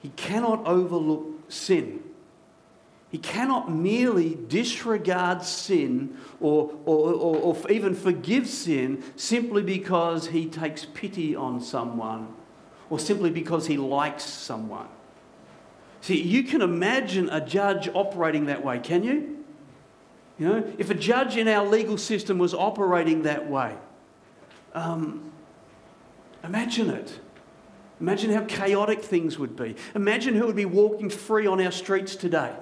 [0.00, 2.02] he cannot overlook sin.
[3.10, 10.46] He cannot merely disregard sin or, or, or, or, even forgive sin simply because he
[10.46, 12.32] takes pity on someone
[12.88, 14.86] or simply because he likes someone.
[16.02, 19.44] See, you can imagine a judge operating that way, can you?
[20.38, 23.74] You know, if a judge in our legal system was operating that way,
[24.72, 25.32] um,
[26.44, 27.20] imagine it.
[28.00, 29.76] Imagine how chaotic things would be.
[29.94, 32.54] Imagine who would be walking free on our streets today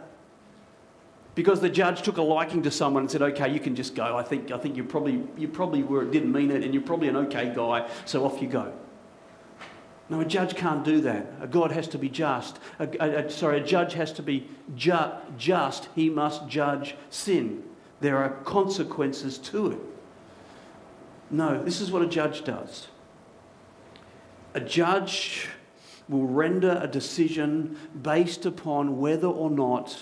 [1.37, 4.17] because the judge took a liking to someone and said, "Okay, you can just go.
[4.17, 7.07] I think I think you probably you probably were didn't mean it, and you're probably
[7.07, 8.73] an okay guy, so off you go."
[10.11, 11.27] No, a judge can't do that.
[11.41, 12.59] A God has to be just.
[12.81, 15.89] A, a, a, sorry, a judge has to be ju- just.
[15.95, 17.63] He must judge sin.
[18.01, 19.79] There are consequences to it.
[21.31, 22.89] No, this is what a judge does.
[24.55, 25.49] A judge
[26.09, 29.99] will render a decision based upon whether or not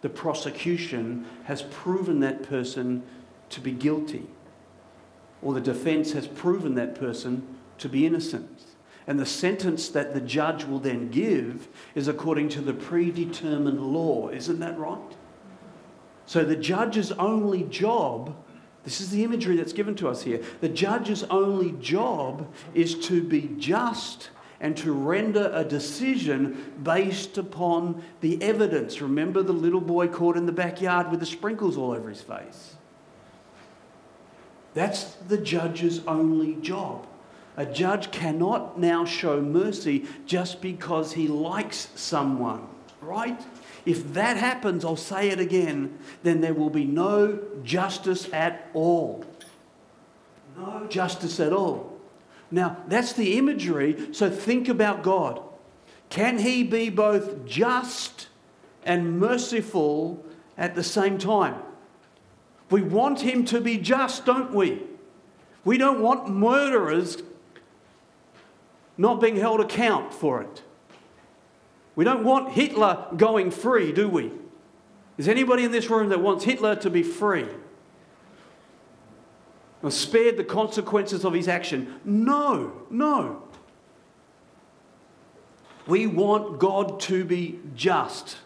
[0.00, 3.02] the prosecution has proven that person
[3.50, 4.26] to be guilty,
[5.42, 7.46] or the defense has proven that person
[7.78, 8.62] to be innocent.
[9.06, 14.28] And the sentence that the judge will then give is according to the predetermined law.
[14.28, 15.16] Isn't that right?
[16.24, 18.36] So the judge's only job,
[18.84, 23.22] this is the imagery that's given to us here, the judge's only job is to
[23.22, 29.00] be just and to render a decision based upon the evidence.
[29.00, 32.76] Remember the little boy caught in the backyard with the sprinkles all over his face?
[34.74, 37.06] That's the judge's only job.
[37.56, 42.66] A judge cannot now show mercy just because he likes someone,
[43.02, 43.40] right?
[43.84, 49.24] If that happens, I'll say it again, then there will be no justice at all.
[50.56, 51.98] No justice at all.
[52.50, 55.40] Now, that's the imagery, so think about God.
[56.10, 58.28] Can He be both just
[58.84, 60.24] and merciful
[60.56, 61.56] at the same time?
[62.70, 64.82] We want Him to be just, don't we?
[65.64, 67.22] We don't want murderers
[68.98, 70.62] not being held account for it.
[71.94, 74.32] We don't want Hitler going free, do we?
[75.18, 77.46] Is anybody in this room that wants Hitler to be free?
[79.82, 82.00] or spared the consequences of his action.
[82.04, 83.42] No, no.
[85.86, 88.38] We want God to be just.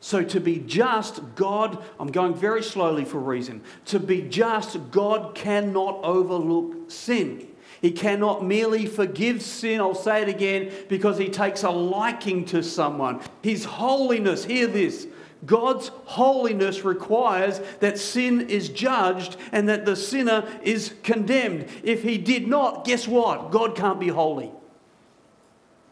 [0.00, 3.62] So, to be just, God, I'm going very slowly for a reason.
[3.86, 7.48] To be just, God cannot overlook sin.
[7.86, 12.60] He cannot merely forgive sin, I'll say it again, because he takes a liking to
[12.60, 13.20] someone.
[13.42, 15.06] His holiness, hear this,
[15.44, 21.68] God's holiness requires that sin is judged and that the sinner is condemned.
[21.84, 23.52] If he did not, guess what?
[23.52, 24.50] God can't be holy.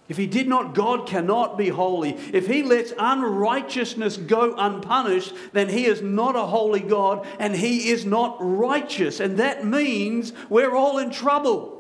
[0.09, 2.16] If he did not, God cannot be holy.
[2.33, 7.90] If he lets unrighteousness go unpunished, then he is not a holy God and he
[7.90, 9.20] is not righteous.
[9.20, 11.73] And that means we're all in trouble.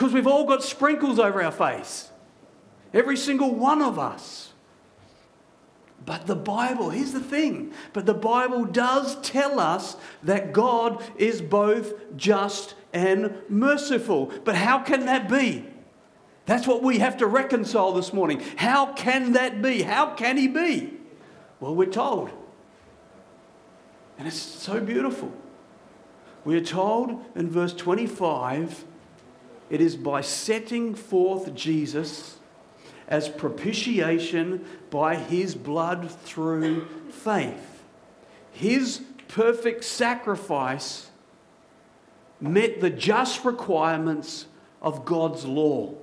[0.00, 2.08] Because we've all got sprinkles over our face.
[2.94, 4.54] Every single one of us.
[6.06, 11.42] But the Bible, here's the thing, but the Bible does tell us that God is
[11.42, 14.32] both just and merciful.
[14.42, 15.66] But how can that be?
[16.46, 18.42] That's what we have to reconcile this morning.
[18.56, 19.82] How can that be?
[19.82, 20.94] How can He be?
[21.60, 22.30] Well, we're told.
[24.16, 25.30] And it's so beautiful.
[26.46, 28.86] We are told in verse 25
[29.70, 32.38] it is by setting forth Jesus
[33.08, 37.84] as propitiation by his blood through faith.
[38.52, 41.10] His perfect sacrifice
[42.40, 44.46] met the just requirements
[44.80, 45.94] of God's law.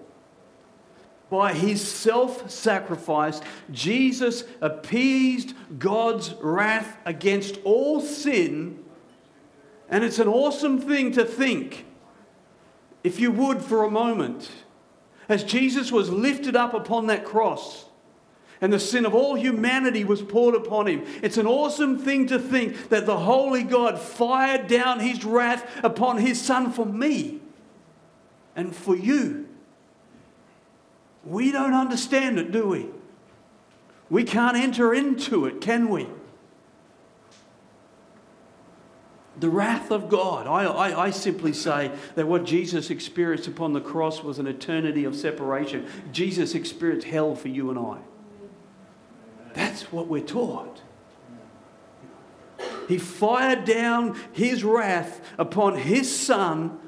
[1.30, 3.42] By his self sacrifice,
[3.72, 8.84] Jesus appeased God's wrath against all sin.
[9.90, 11.86] And it's an awesome thing to think,
[13.04, 14.50] if you would, for a moment
[15.30, 17.86] as Jesus was lifted up upon that cross,
[18.60, 21.06] and the sin of all humanity was poured upon him.
[21.22, 26.18] It's an awesome thing to think that the Holy God fired down his wrath upon
[26.18, 27.40] his Son for me
[28.56, 29.48] and for you.
[31.24, 32.88] We don't understand it, do we?
[34.10, 36.08] We can't enter into it, can we?
[39.40, 40.48] The wrath of God.
[40.48, 45.04] I, I, I, simply say that what Jesus experienced upon the cross was an eternity
[45.06, 45.88] of separation.
[46.12, 48.00] Jesus experienced hell for you and I.
[49.54, 50.82] That's what we're taught.
[52.88, 56.80] He fired down his wrath upon his son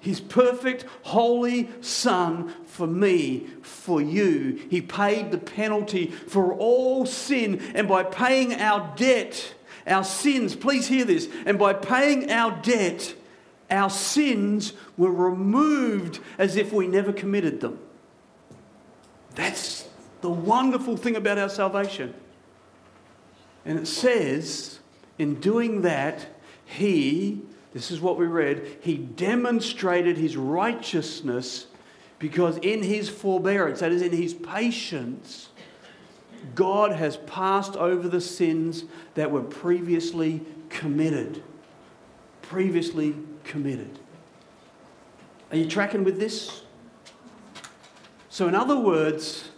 [0.00, 4.60] his perfect, holy Son for me, for you.
[4.70, 9.54] He paid the penalty for all sin, and by paying our debt,
[9.88, 13.14] our sins, please hear this, and by paying our debt,
[13.70, 17.78] our sins were removed as if we never committed them.
[19.34, 19.88] That's
[20.20, 22.14] the wonderful thing about our salvation.
[23.64, 24.80] And it says,
[25.18, 26.26] in doing that,
[26.64, 28.78] He this is what we read.
[28.80, 31.66] He demonstrated his righteousness
[32.18, 35.50] because in his forbearance, that is, in his patience,
[36.54, 38.84] God has passed over the sins
[39.14, 41.42] that were previously committed.
[42.42, 43.14] Previously
[43.44, 43.98] committed.
[45.50, 46.62] Are you tracking with this?
[48.28, 49.50] So, in other words,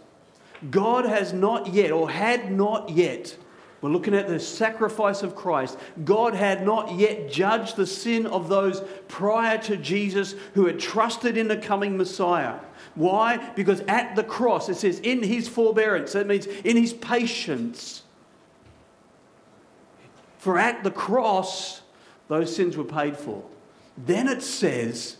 [0.69, 3.35] God has not yet, or had not yet,
[3.81, 5.77] we're looking at the sacrifice of Christ.
[6.05, 11.35] God had not yet judged the sin of those prior to Jesus who had trusted
[11.35, 12.59] in the coming Messiah.
[12.95, 13.37] Why?
[13.55, 18.03] Because at the cross, it says, in his forbearance, that means in his patience.
[20.37, 21.81] For at the cross,
[22.27, 23.43] those sins were paid for.
[23.97, 25.17] Then it says,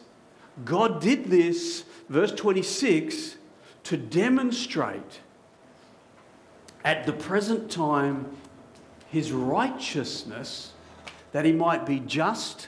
[0.65, 3.37] God did this, verse 26,
[3.83, 5.21] to demonstrate
[6.83, 8.25] at the present time
[9.09, 10.71] his righteousness,
[11.31, 12.67] that he might be just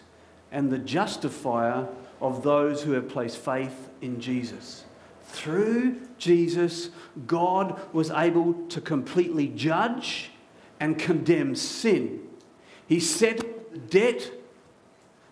[0.51, 1.87] and the justifier
[2.21, 4.85] of those who have placed faith in Jesus.
[5.33, 6.91] Through Jesus,
[7.25, 10.29] God was able to completely judge
[10.79, 12.21] and condemn sin.
[12.85, 14.31] He the debt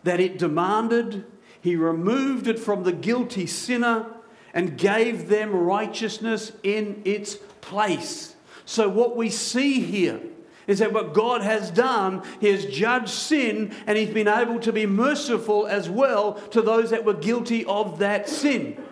[0.04, 1.24] that it demanded,
[1.62, 4.08] He removed it from the guilty sinner
[4.56, 8.36] and gave them righteousness in its place.
[8.66, 10.20] So, what we see here
[10.66, 14.74] is that what God has done, He has judged sin and He's been able to
[14.74, 18.84] be merciful as well to those that were guilty of that sin.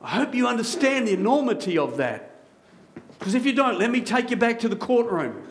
[0.00, 2.30] I hope you understand the enormity of that.
[3.18, 5.42] Because if you don't, let me take you back to the courtroom.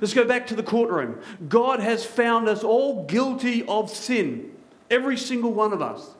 [0.00, 1.20] Let's go back to the courtroom.
[1.48, 4.52] God has found us all guilty of sin,
[4.90, 6.14] every single one of us.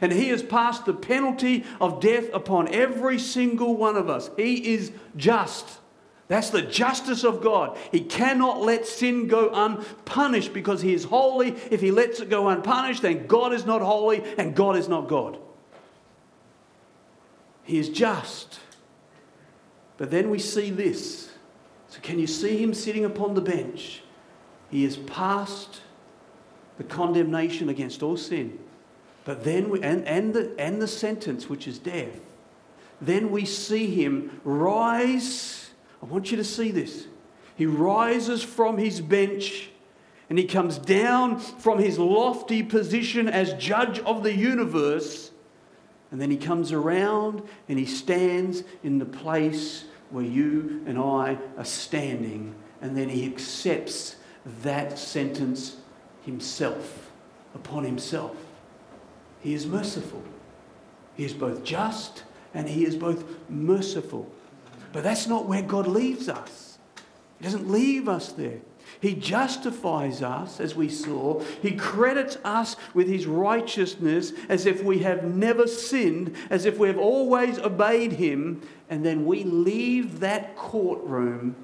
[0.00, 4.30] And He has passed the penalty of death upon every single one of us.
[4.36, 5.78] He is just.
[6.28, 7.78] That's the justice of God.
[7.90, 11.54] He cannot let sin go unpunished because He is holy.
[11.70, 15.08] If He lets it go unpunished, then God is not holy and God is not
[15.08, 15.38] God.
[17.68, 18.58] He is just.
[19.96, 21.30] But then we see this.
[21.88, 24.02] So, can you see Him sitting upon the bench?
[24.70, 25.80] He has passed
[26.76, 28.58] the condemnation against all sin.
[29.24, 32.20] But then, we, and, and, the, and the sentence, which is death.
[33.00, 35.68] Then we see Him rise
[36.02, 37.06] I want you to see this.
[37.56, 39.70] He rises from his bench
[40.30, 45.32] and he comes down from his lofty position as judge of the universe.
[46.10, 51.38] And then he comes around and he stands in the place where you and I
[51.56, 52.54] are standing.
[52.80, 54.16] And then he accepts
[54.62, 55.76] that sentence
[56.24, 57.10] himself,
[57.54, 58.36] upon himself.
[59.40, 60.22] He is merciful.
[61.14, 64.30] He is both just and he is both merciful.
[64.92, 66.78] But that's not where God leaves us.
[67.38, 68.60] He doesn't leave us there.
[69.00, 71.40] He justifies us, as we saw.
[71.62, 76.88] He credits us with his righteousness as if we have never sinned, as if we
[76.88, 78.62] have always obeyed him.
[78.90, 81.54] And then we leave that courtroom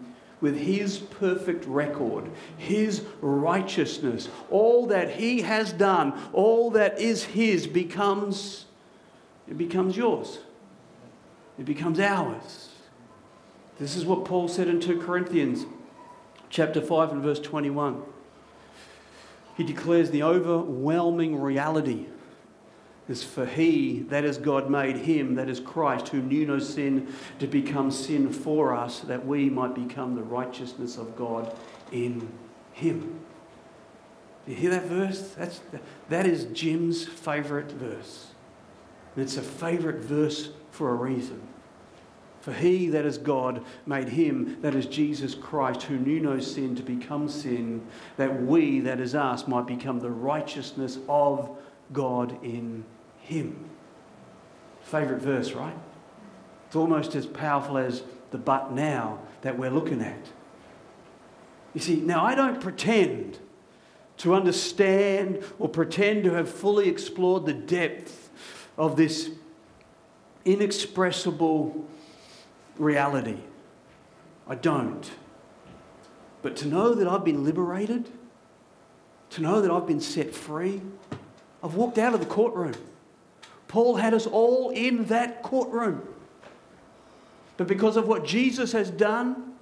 [0.41, 4.29] with his perfect record, his righteousness.
[4.51, 8.67] All that he has done, all that is his becomes
[9.49, 10.39] it becomes yours.
[11.59, 12.71] It becomes ours.
[13.79, 15.67] This is what Paul said in 2 Corinthians
[16.55, 18.01] chapter 5 and verse 21.
[19.57, 22.07] He declares the overwhelming reality
[23.09, 27.13] is for he, that is God made him, that is Christ, who knew no sin,
[27.41, 31.53] to become sin for us, that we might become the righteousness of God
[31.91, 32.31] in
[32.73, 33.19] him.
[34.47, 35.31] You hear that verse?
[35.37, 35.61] That's,
[36.09, 38.29] that is Jim's favourite verse.
[39.17, 41.43] And it's a favourite verse for a reason
[42.45, 46.77] For he that is God made him that is Jesus Christ, who knew no sin,
[46.77, 47.81] to become sin,
[48.19, 51.57] that we, that is us, might become the righteousness of
[51.91, 52.85] God in
[53.23, 53.71] him.
[54.83, 55.75] Favorite verse, right?
[56.67, 60.29] It's almost as powerful as the but now that we're looking at.
[61.73, 63.39] You see, now I don't pretend
[64.19, 68.29] to understand or pretend to have fully explored the depth
[68.77, 69.31] of this
[70.45, 71.89] inexpressible
[72.79, 73.39] reality.
[74.47, 75.11] I don't.
[76.43, 78.09] But to know that I've been liberated,
[79.31, 80.83] to know that I've been set free,
[81.63, 82.75] I've walked out of the courtroom.
[83.69, 86.07] Paul had us all in that courtroom.
[87.57, 89.55] But because of what Jesus has done,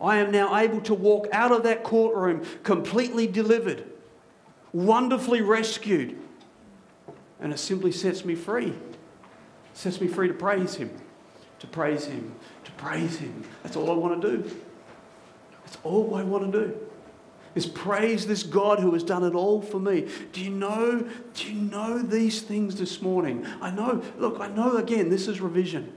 [0.00, 3.84] I am now able to walk out of that courtroom completely delivered,
[4.72, 6.18] wonderfully rescued.
[7.40, 8.68] And it simply sets me free.
[8.68, 8.74] It
[9.74, 10.90] sets me free to praise Him
[11.58, 12.34] to praise Him,
[12.64, 13.44] to praise Him.
[13.62, 14.50] That's all I want to do.
[15.64, 16.80] That's all I want to do.
[17.54, 20.06] Is praise this God who has done it all for me.
[20.32, 23.46] Do you know, do you know these things this morning?
[23.62, 25.95] I know, look, I know again, this is revision.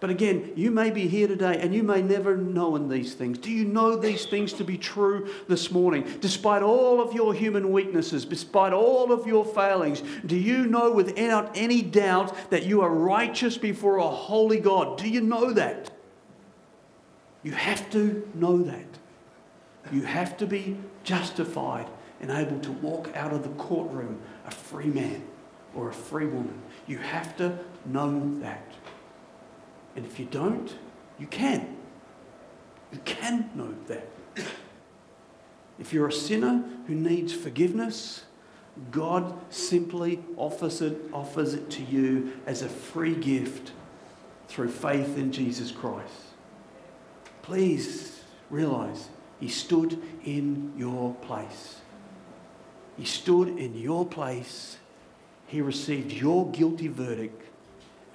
[0.00, 3.36] But again, you may be here today and you may never known these things.
[3.38, 6.06] Do you know these things to be true this morning?
[6.20, 11.50] Despite all of your human weaknesses, despite all of your failings, do you know without
[11.56, 14.98] any doubt that you are righteous before a holy God?
[14.98, 15.90] Do you know that?
[17.42, 18.86] You have to know that.
[19.92, 21.88] You have to be justified
[22.20, 25.22] and able to walk out of the courtroom a free man
[25.74, 26.60] or a free woman.
[26.86, 28.67] You have to know that.
[29.98, 30.72] And if you don't,
[31.18, 31.76] you can.
[32.92, 34.06] You can know that.
[35.80, 38.22] If you're a sinner who needs forgiveness,
[38.92, 43.72] God simply offers it, offers it to you as a free gift
[44.46, 46.14] through faith in Jesus Christ.
[47.42, 49.08] Please realize
[49.40, 51.80] He stood in your place.
[52.96, 54.76] He stood in your place.
[55.48, 57.42] He received your guilty verdict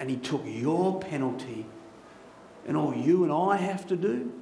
[0.00, 1.66] and He took your penalty
[2.66, 4.32] and all you and I have to do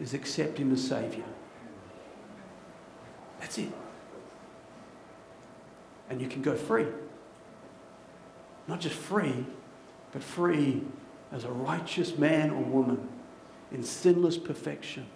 [0.00, 1.26] is accept Him as Saviour.
[3.40, 3.72] That's it.
[6.08, 6.86] And you can go free.
[8.68, 9.44] Not just free,
[10.12, 10.82] but free
[11.32, 13.08] as a righteous man or woman
[13.70, 15.06] in sinless perfection.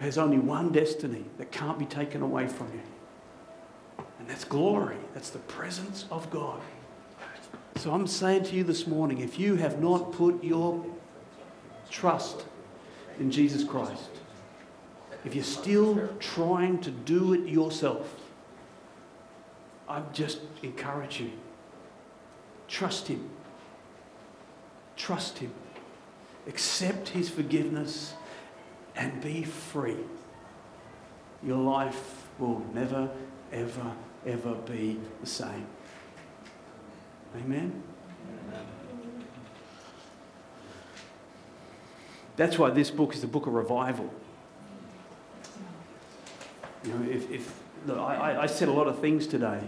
[0.00, 4.04] There's only one destiny that can't be taken away from you.
[4.18, 4.96] And that's glory.
[5.14, 6.60] That's the presence of God.
[7.76, 10.84] So I'm saying to you this morning if you have not put your
[11.90, 12.44] trust
[13.18, 14.10] in Jesus Christ,
[15.24, 18.14] if you're still trying to do it yourself,
[19.88, 21.30] I just encourage you
[22.68, 23.28] trust Him.
[24.96, 25.52] Trust Him.
[26.46, 28.14] Accept His forgiveness
[28.96, 29.98] and be free.
[31.42, 33.10] Your life will never,
[33.52, 33.92] ever,
[34.26, 35.66] ever be the same.
[37.36, 37.82] Amen?
[42.36, 44.12] That's why this book is the book of revival.
[46.84, 49.60] You know, if, if look, I, I said a lot of things today,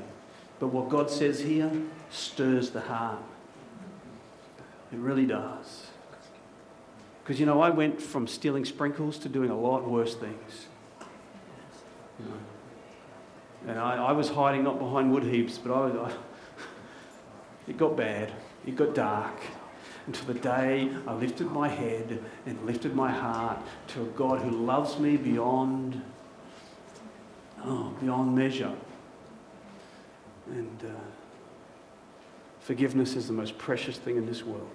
[0.58, 1.70] but what God says here
[2.10, 3.22] stirs the heart.
[4.92, 5.88] It really does.
[7.22, 10.66] Because, you know, I went from stealing sprinkles to doing a lot worse things.
[12.18, 16.12] You know, and I, I was hiding not behind wood heaps, but I, I
[17.66, 18.32] it got bad,
[18.66, 19.40] it got dark,
[20.06, 23.58] until the day I lifted my head and lifted my heart
[23.88, 26.02] to a God who loves me beyond,
[27.64, 28.72] oh, beyond measure.
[30.46, 31.00] And uh,
[32.60, 34.70] forgiveness is the most precious thing in this world.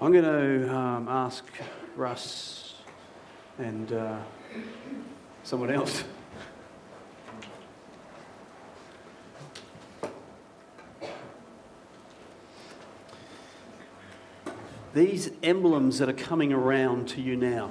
[0.00, 1.44] I'm going to um, ask
[1.96, 2.74] Russ
[3.58, 4.18] and uh,
[5.42, 6.04] someone else
[14.94, 17.70] These emblems that are coming around to you now,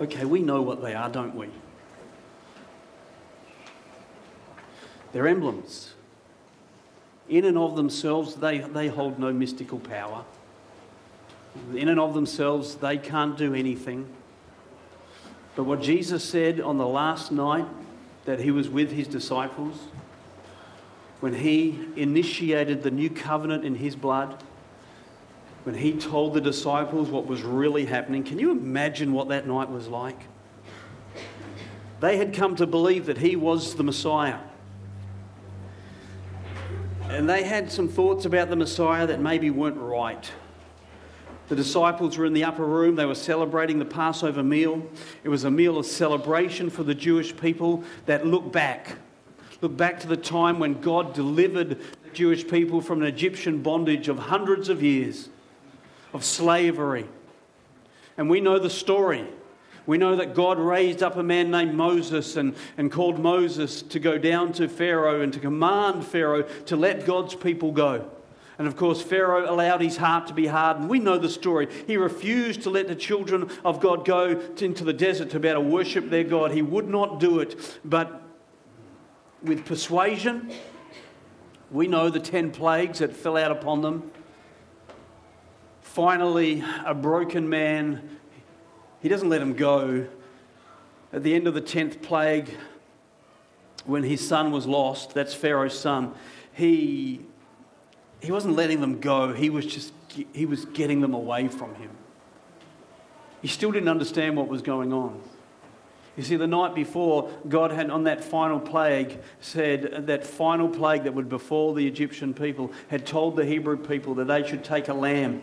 [0.00, 1.48] okay, we know what they are, don't we?
[5.12, 5.94] They're emblems.
[7.28, 10.24] In and of themselves, they, they hold no mystical power.
[11.72, 14.08] In and of themselves, they can't do anything.
[15.54, 17.66] But what Jesus said on the last night
[18.24, 19.78] that he was with his disciples,
[21.20, 24.42] when he initiated the new covenant in his blood,
[25.64, 28.22] when he told the disciples what was really happening.
[28.22, 30.20] Can you imagine what that night was like?
[32.00, 34.38] They had come to believe that he was the Messiah.
[37.08, 40.30] And they had some thoughts about the Messiah that maybe weren't right.
[41.48, 42.96] The disciples were in the upper room.
[42.96, 44.82] They were celebrating the Passover meal.
[45.22, 48.96] It was a meal of celebration for the Jewish people that looked back.
[49.60, 54.08] Look back to the time when God delivered the Jewish people from an Egyptian bondage
[54.08, 55.28] of hundreds of years
[56.14, 57.06] of slavery.
[58.16, 59.26] And we know the story.
[59.86, 63.98] We know that God raised up a man named Moses and, and called Moses to
[63.98, 68.10] go down to Pharaoh and to command Pharaoh to let God's people go.
[68.56, 70.88] And of course, Pharaoh allowed his heart to be hardened.
[70.88, 71.68] We know the story.
[71.86, 75.62] He refused to let the children of God go into the desert to be able
[75.62, 76.52] to worship their God.
[76.52, 77.78] He would not do it.
[77.84, 78.22] But
[79.42, 80.52] with persuasion,
[81.70, 84.12] we know the ten plagues that fell out upon them.
[85.94, 88.18] Finally, a broken man,
[89.00, 90.04] he doesn't let him go.
[91.12, 92.50] At the end of the tenth plague,
[93.84, 96.12] when his son was lost, that's Pharaoh's son,
[96.52, 97.20] he
[98.18, 99.92] he wasn't letting them go, he was just
[100.32, 101.90] he was getting them away from him.
[103.40, 105.22] He still didn't understand what was going on.
[106.16, 111.04] You see, the night before, God had, on that final plague, said that final plague
[111.04, 114.88] that would befall the Egyptian people, had told the Hebrew people that they should take
[114.88, 115.40] a lamb.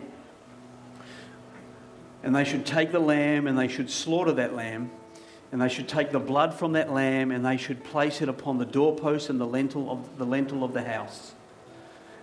[2.22, 4.90] And they should take the lamb and they should slaughter that lamb.
[5.50, 8.58] And they should take the blood from that lamb and they should place it upon
[8.58, 11.34] the doorpost and the lintel of the, lintel of the house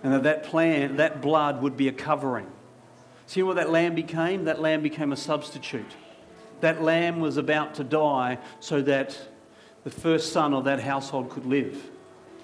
[0.02, 2.46] and that that, plan, that blood would be a covering.
[3.26, 4.44] See what that lamb became?
[4.44, 5.92] That lamb became a substitute.
[6.60, 9.18] That lamb was about to die so that
[9.84, 11.90] the first son of that household could live.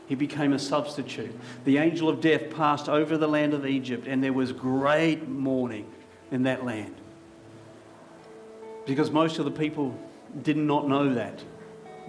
[0.07, 1.37] He became a substitute.
[1.65, 5.87] The angel of death passed over the land of Egypt, and there was great mourning
[6.31, 6.95] in that land.
[8.87, 9.99] Because most of the people
[10.43, 11.43] did not know that,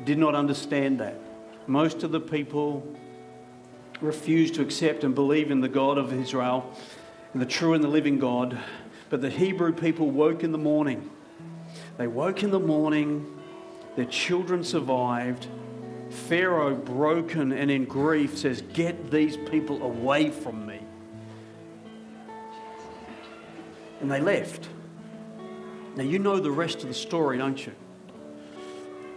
[0.05, 1.19] did not understand that.
[1.67, 2.95] Most of the people
[3.99, 6.71] refused to accept and believe in the God of Israel
[7.33, 8.57] and the true and the living God.
[9.09, 11.09] But the Hebrew people woke in the morning.
[11.97, 13.41] They woke in the morning,
[13.95, 15.47] their children survived.
[16.09, 20.79] Pharaoh, broken and in grief, says, Get these people away from me.
[23.99, 24.69] And they left.
[25.97, 27.73] Now, you know the rest of the story, don't you?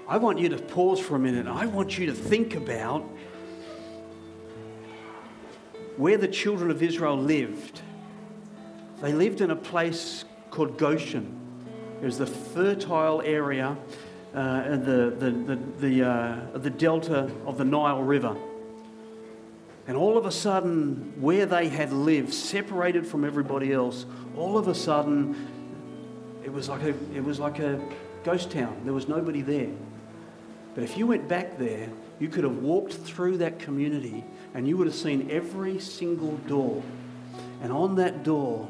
[0.09, 1.47] I want you to pause for a minute.
[1.47, 3.03] I want you to think about
[5.99, 7.83] where the children of Israel lived,
[9.03, 11.39] they lived in a place called Goshen.
[12.01, 13.77] It was the fertile area,
[14.35, 18.39] uh, the, the, the, the, uh, the delta of the Nile River.
[19.87, 24.67] And all of a sudden, where they had lived, separated from everybody else, all of
[24.67, 25.60] a sudden,
[26.45, 27.81] it was like a, it was like a
[28.25, 28.81] ghost town.
[28.85, 29.71] There was nobody there.
[30.75, 31.89] But if you went back there,
[32.19, 34.25] you could have walked through that community
[34.55, 36.83] and you would have seen every single door.
[37.63, 38.69] And on that door,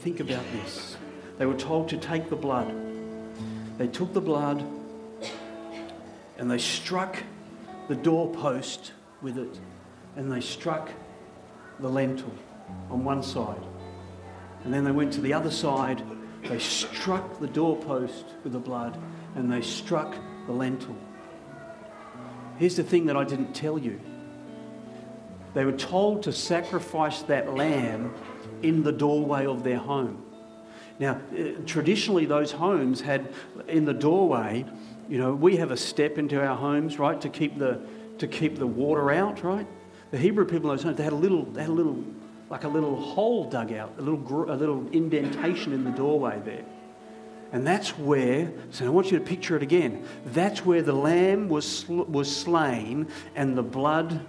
[0.00, 0.96] think about this.
[1.38, 2.72] They were told to take the blood.
[3.78, 4.64] They took the blood
[6.38, 7.22] and they struck
[7.88, 9.58] the doorpost with it
[10.16, 10.90] and they struck
[11.80, 12.32] the lintel
[12.90, 13.62] on one side.
[14.64, 16.02] And then they went to the other side,
[16.44, 18.98] they struck the doorpost with the blood
[19.34, 20.14] and they struck
[20.46, 20.96] the lintel.
[22.58, 24.00] Here's the thing that I didn't tell you
[25.54, 28.14] they were told to sacrifice that lamb
[28.62, 30.24] in the doorway of their home.
[30.98, 33.34] Now, uh, traditionally, those homes had
[33.68, 34.64] in the doorway,
[35.08, 37.80] you know, we have a step into our homes, right, to keep the,
[38.18, 39.66] to keep the water out, right?
[40.10, 42.02] The Hebrew people in those homes, they had a little, they had a little,
[42.52, 46.62] like a little hole dug out, a little, a little indentation in the doorway there.
[47.50, 50.06] And that's where, so I want you to picture it again.
[50.26, 54.20] That's where the lamb was, was slain and the blood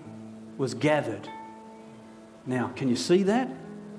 [0.58, 1.28] was gathered.
[2.46, 3.50] Now, can you see that?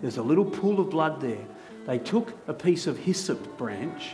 [0.01, 1.45] There's a little pool of blood there.
[1.87, 4.12] They took a piece of hyssop branch,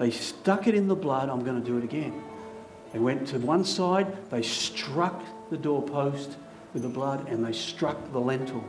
[0.00, 1.28] they stuck it in the blood.
[1.28, 2.20] I'm going to do it again.
[2.92, 6.36] They went to one side, they struck the doorpost
[6.72, 8.64] with the blood, and they struck the lintel.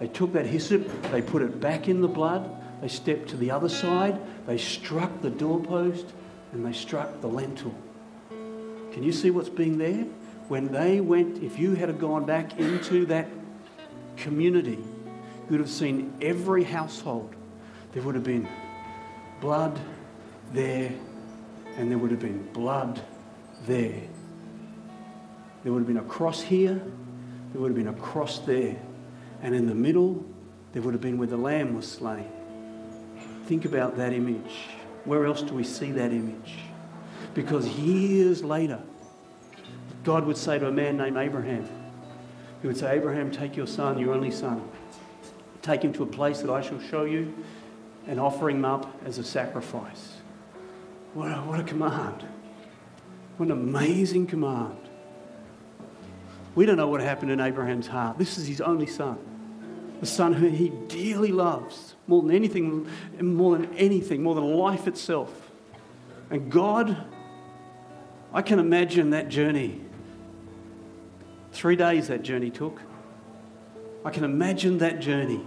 [0.00, 3.50] They took that hyssop, they put it back in the blood, they stepped to the
[3.50, 6.06] other side, they struck the doorpost,
[6.52, 7.74] and they struck the lintel.
[8.92, 10.06] Can you see what's being there?
[10.48, 13.28] when they went, if you had gone back into that
[14.16, 14.78] community,
[15.48, 17.34] you'd have seen every household.
[17.92, 18.48] There would have been
[19.40, 19.78] blood
[20.52, 20.92] there,
[21.76, 23.00] and there would have been blood
[23.66, 24.02] there.
[25.62, 26.74] There would have been a cross here,
[27.52, 28.76] there would have been a cross there,
[29.44, 30.24] and in the middle,
[30.72, 32.26] there would have been where the lamb was slain.
[33.44, 34.68] Think about that image.
[35.04, 36.54] Where else do we see that image?
[37.34, 38.80] Because years later,
[40.02, 41.68] God would say to a man named Abraham,
[42.62, 44.66] He would say, Abraham, take your son, your only son.
[45.60, 47.34] Take him to a place that I shall show you
[48.06, 50.14] and offer him up as a sacrifice.
[51.12, 52.24] What a, what a command.
[53.36, 54.78] What an amazing command.
[56.54, 58.16] We don't know what happened in Abraham's heart.
[58.16, 59.18] This is his only son,
[60.00, 62.86] the son who he dearly loves more than anything,
[63.20, 65.50] more than anything, more than life itself.
[66.30, 66.96] And God,
[68.32, 69.80] I can imagine that journey.
[71.52, 72.80] Three days that journey took.
[74.04, 75.40] I can imagine that journey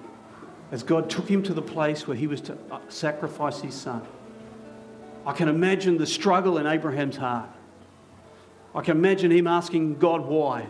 [0.71, 4.01] as God took him to the place where he was to uh, sacrifice his son.
[5.25, 7.49] I can imagine the struggle in Abraham's heart.
[8.73, 10.67] I can imagine him asking God why.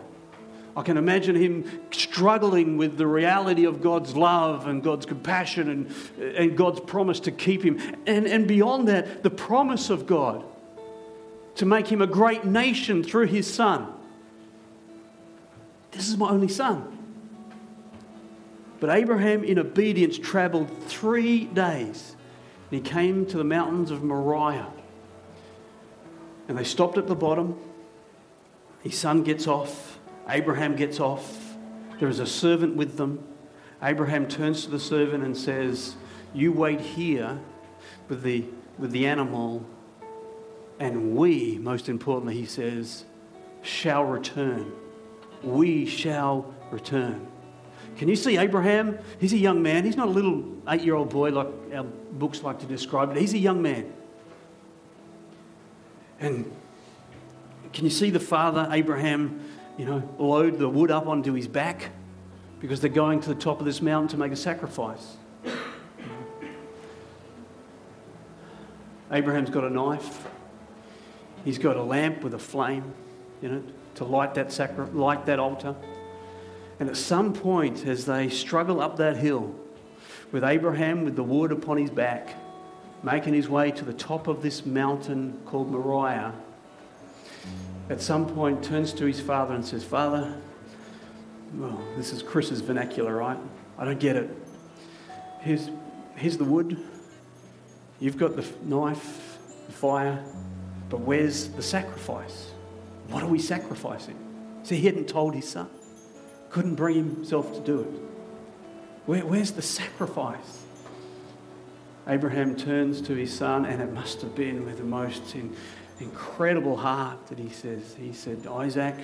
[0.78, 6.36] I can imagine him struggling with the reality of God's love and God's compassion and,
[6.36, 7.80] and God's promise to keep him.
[8.06, 10.44] And, and beyond that, the promise of God
[11.56, 13.92] to make him a great nation through his son.
[15.90, 16.96] This is my only son.
[18.78, 22.14] But Abraham, in obedience, traveled three days.
[22.70, 24.68] And he came to the mountains of Moriah.
[26.46, 27.58] And they stopped at the bottom.
[28.84, 29.97] His son gets off.
[30.28, 31.56] Abraham gets off.
[31.98, 33.24] There is a servant with them.
[33.82, 35.96] Abraham turns to the servant and says,
[36.34, 37.38] You wait here
[38.08, 38.44] with the,
[38.78, 39.64] with the animal,
[40.78, 43.04] and we, most importantly, he says,
[43.62, 44.72] shall return.
[45.42, 47.26] We shall return.
[47.96, 48.98] Can you see Abraham?
[49.18, 49.84] He's a young man.
[49.84, 53.16] He's not a little eight year old boy like our books like to describe it.
[53.16, 53.92] He's a young man.
[56.20, 56.50] And
[57.72, 59.40] can you see the father, Abraham,
[59.78, 61.90] you know, load the wood up onto his back
[62.60, 65.16] because they're going to the top of this mountain to make a sacrifice.
[69.10, 70.26] Abraham's got a knife.
[71.44, 72.92] He's got a lamp with a flame,
[73.40, 73.64] in it
[73.94, 75.74] to light that, sacri- light that altar.
[76.80, 79.54] And at some point, as they struggle up that hill,
[80.30, 82.34] with Abraham with the wood upon his back,
[83.02, 86.34] making his way to the top of this mountain called Moriah,
[87.90, 90.34] at some point turns to his father and says, Father,
[91.54, 93.38] well, this is Chris's vernacular, right?
[93.78, 94.30] I don't get it.
[95.40, 95.70] Here's,
[96.16, 96.76] here's the wood.
[98.00, 100.22] You've got the knife, the fire,
[100.90, 102.50] but where's the sacrifice?
[103.08, 104.16] What are we sacrificing?
[104.62, 105.68] See, he hadn't told his son.
[106.50, 108.00] Couldn't bring himself to do it.
[109.06, 110.64] Where, where's the sacrifice?
[112.06, 115.54] Abraham turns to his son, and it must have been with the most in,
[116.00, 117.96] incredible heart that he says.
[117.98, 118.94] He said, Isaac,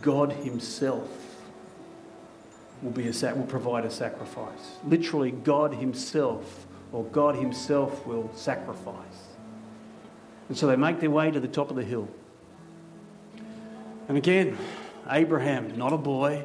[0.00, 1.08] God Himself
[2.82, 4.76] will, be a, will provide a sacrifice.
[4.84, 8.96] Literally, God Himself, or God Himself will sacrifice.
[10.48, 12.08] And so they make their way to the top of the hill.
[14.08, 14.58] And again,
[15.08, 16.44] Abraham, not a boy.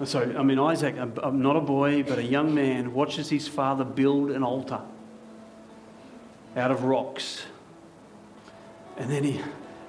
[0.00, 3.84] Uh, sorry, I mean, Isaac, not a boy, but a young man, watches his father
[3.84, 4.80] build an altar
[6.54, 7.42] out of rocks
[8.96, 9.40] and then he,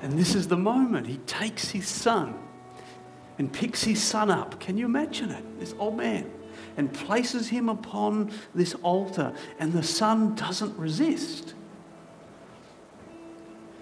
[0.01, 2.37] and this is the moment, he takes his son
[3.37, 4.59] and picks his son up.
[4.59, 5.59] Can you imagine it?
[5.59, 6.31] This old man.
[6.77, 11.53] And places him upon this altar, and the son doesn't resist.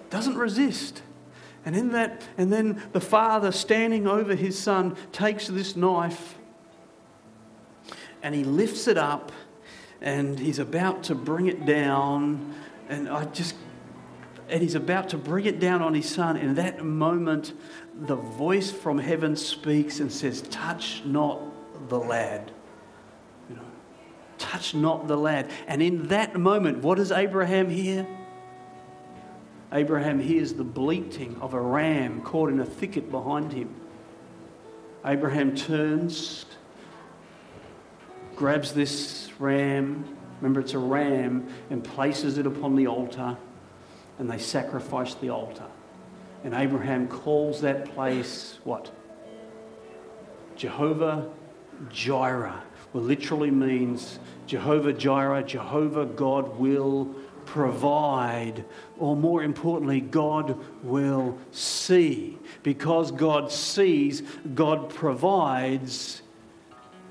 [0.10, 1.02] Doesn't resist.
[1.66, 6.38] And in that, and then the father standing over his son takes this knife
[8.24, 9.32] and he lifts it up
[10.02, 12.56] and he's about to bring it down.
[12.90, 13.56] And I just
[14.52, 16.36] and he's about to bring it down on his son.
[16.36, 17.54] In that moment,
[17.96, 21.40] the voice from heaven speaks and says, Touch not
[21.88, 22.52] the lad.
[23.50, 23.62] You know,
[24.38, 25.50] touch not the lad.
[25.68, 28.06] And in that moment, what does Abraham hear?
[29.72, 33.74] Abraham hears the bleating of a ram caught in a thicket behind him.
[35.06, 36.46] Abraham turns,
[38.36, 43.38] grabs this ram, remember it's a ram, and places it upon the altar
[44.22, 45.66] and they sacrificed the altar.
[46.44, 48.92] And Abraham calls that place what?
[50.56, 51.28] Jehovah
[51.90, 52.62] Jireh,
[52.94, 57.06] well, literally means Jehovah Jireh, Jehovah God will
[57.48, 58.64] provide,
[59.00, 62.38] or more importantly, God will see.
[62.62, 64.22] Because God sees,
[64.54, 66.22] God provides,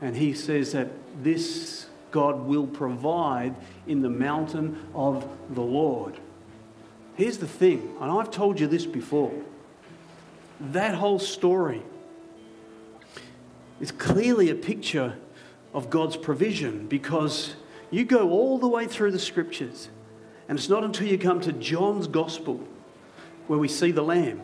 [0.00, 0.90] and He says that
[1.24, 3.56] this God will provide
[3.88, 6.20] in the mountain of the Lord.
[7.20, 9.34] Here's the thing, and I've told you this before
[10.58, 11.82] that whole story
[13.78, 15.18] is clearly a picture
[15.74, 17.56] of God's provision because
[17.90, 19.90] you go all the way through the scriptures,
[20.48, 22.66] and it's not until you come to John's gospel
[23.48, 24.40] where we see the lamb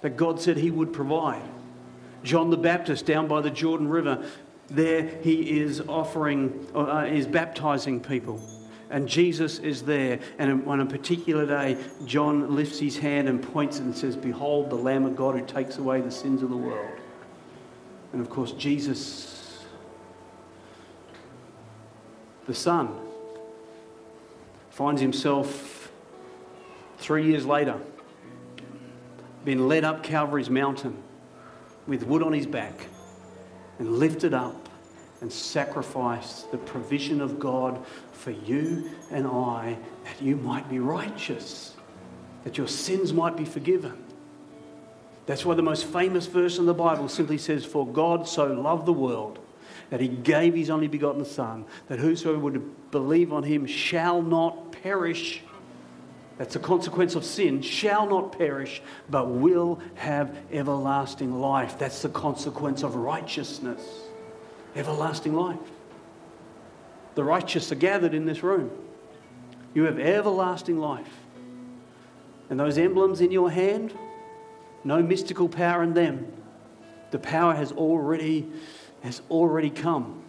[0.00, 1.48] that God said he would provide.
[2.24, 4.28] John the Baptist down by the Jordan River,
[4.66, 8.40] there he is offering, uh, is baptizing people.
[8.92, 10.20] And Jesus is there.
[10.38, 14.76] And on a particular day, John lifts his hand and points and says, Behold, the
[14.76, 17.00] Lamb of God who takes away the sins of the world.
[18.12, 19.64] And of course, Jesus,
[22.46, 22.94] the Son,
[24.68, 25.90] finds himself
[26.98, 27.80] three years later
[29.44, 31.02] being led up Calvary's mountain
[31.86, 32.88] with wood on his back
[33.78, 34.61] and lifted up
[35.22, 41.74] and sacrificed the provision of God for you and I that you might be righteous,
[42.44, 44.04] that your sins might be forgiven.
[45.24, 48.84] That's why the most famous verse in the Bible simply says, For God so loved
[48.84, 49.38] the world
[49.88, 54.72] that he gave his only begotten Son, that whosoever would believe on him shall not
[54.72, 55.42] perish
[56.38, 61.78] that's a consequence of sin, shall not perish, but will have everlasting life.
[61.78, 63.80] That's the consequence of righteousness.
[64.74, 65.58] Everlasting life.
[67.14, 68.70] The righteous are gathered in this room.
[69.74, 71.12] You have everlasting life.
[72.50, 73.94] And those emblems in your hand,
[74.84, 76.30] no mystical power in them.
[77.10, 78.50] The power has already,
[79.02, 80.22] has already come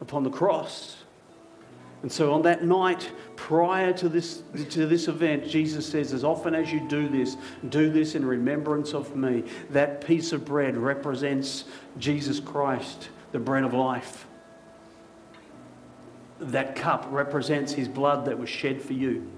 [0.00, 0.96] upon the cross.
[2.02, 6.54] And so on that night prior to this, to this event, Jesus says, As often
[6.54, 7.36] as you do this,
[7.68, 9.44] do this in remembrance of me.
[9.70, 11.64] That piece of bread represents
[11.98, 14.26] Jesus Christ, the bread of life.
[16.40, 19.30] That cup represents his blood that was shed for you.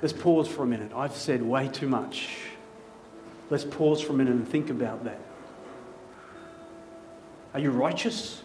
[0.00, 0.92] Let's pause for a minute.
[0.94, 2.28] I've said way too much.
[3.50, 5.20] Let's pause for a minute and think about that.
[7.54, 8.42] Are you righteous?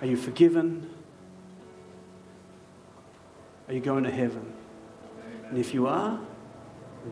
[0.00, 0.90] Are you forgiven?
[3.68, 4.52] Are you going to heaven?
[5.48, 6.18] And if you are,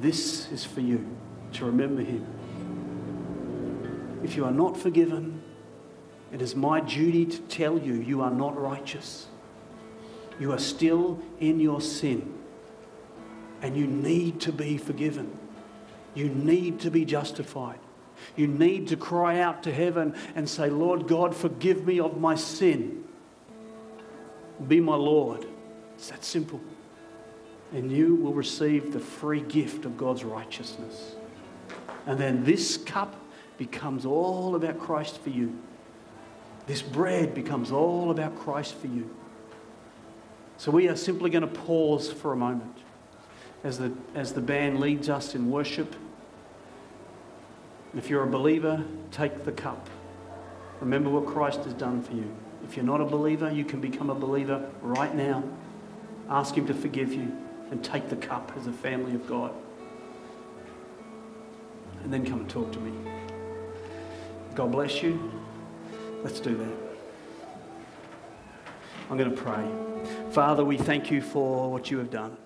[0.01, 1.07] this is for you
[1.53, 2.27] to remember Him.
[4.23, 5.43] If you are not forgiven,
[6.33, 9.27] it is my duty to tell you you are not righteous.
[10.39, 12.35] You are still in your sin.
[13.63, 15.37] And you need to be forgiven.
[16.15, 17.79] You need to be justified.
[18.37, 22.35] You need to cry out to heaven and say, Lord God, forgive me of my
[22.35, 23.05] sin.
[24.67, 25.47] Be my Lord.
[25.95, 26.61] It's that simple.
[27.73, 31.15] And you will receive the free gift of God's righteousness.
[32.07, 33.15] And then this cup
[33.59, 35.59] becomes all about Christ for you.
[36.67, 39.15] This bread becomes all about Christ for you.
[40.57, 42.79] So we are simply going to pause for a moment
[43.65, 45.95] as the, as the band leads us in worship.
[47.97, 49.89] If you're a believer, take the cup.
[50.81, 52.31] Remember what Christ has done for you.
[52.65, 55.43] If you're not a believer, you can become a believer right now.
[56.29, 57.37] Ask Him to forgive you
[57.71, 59.53] and take the cup as a family of God.
[62.03, 63.18] And then come and talk to me.
[64.59, 65.31] God bless you.
[66.25, 66.75] Let's do that.
[69.09, 69.65] I'm going to pray.
[70.33, 72.37] Father, we thank you for what you have done.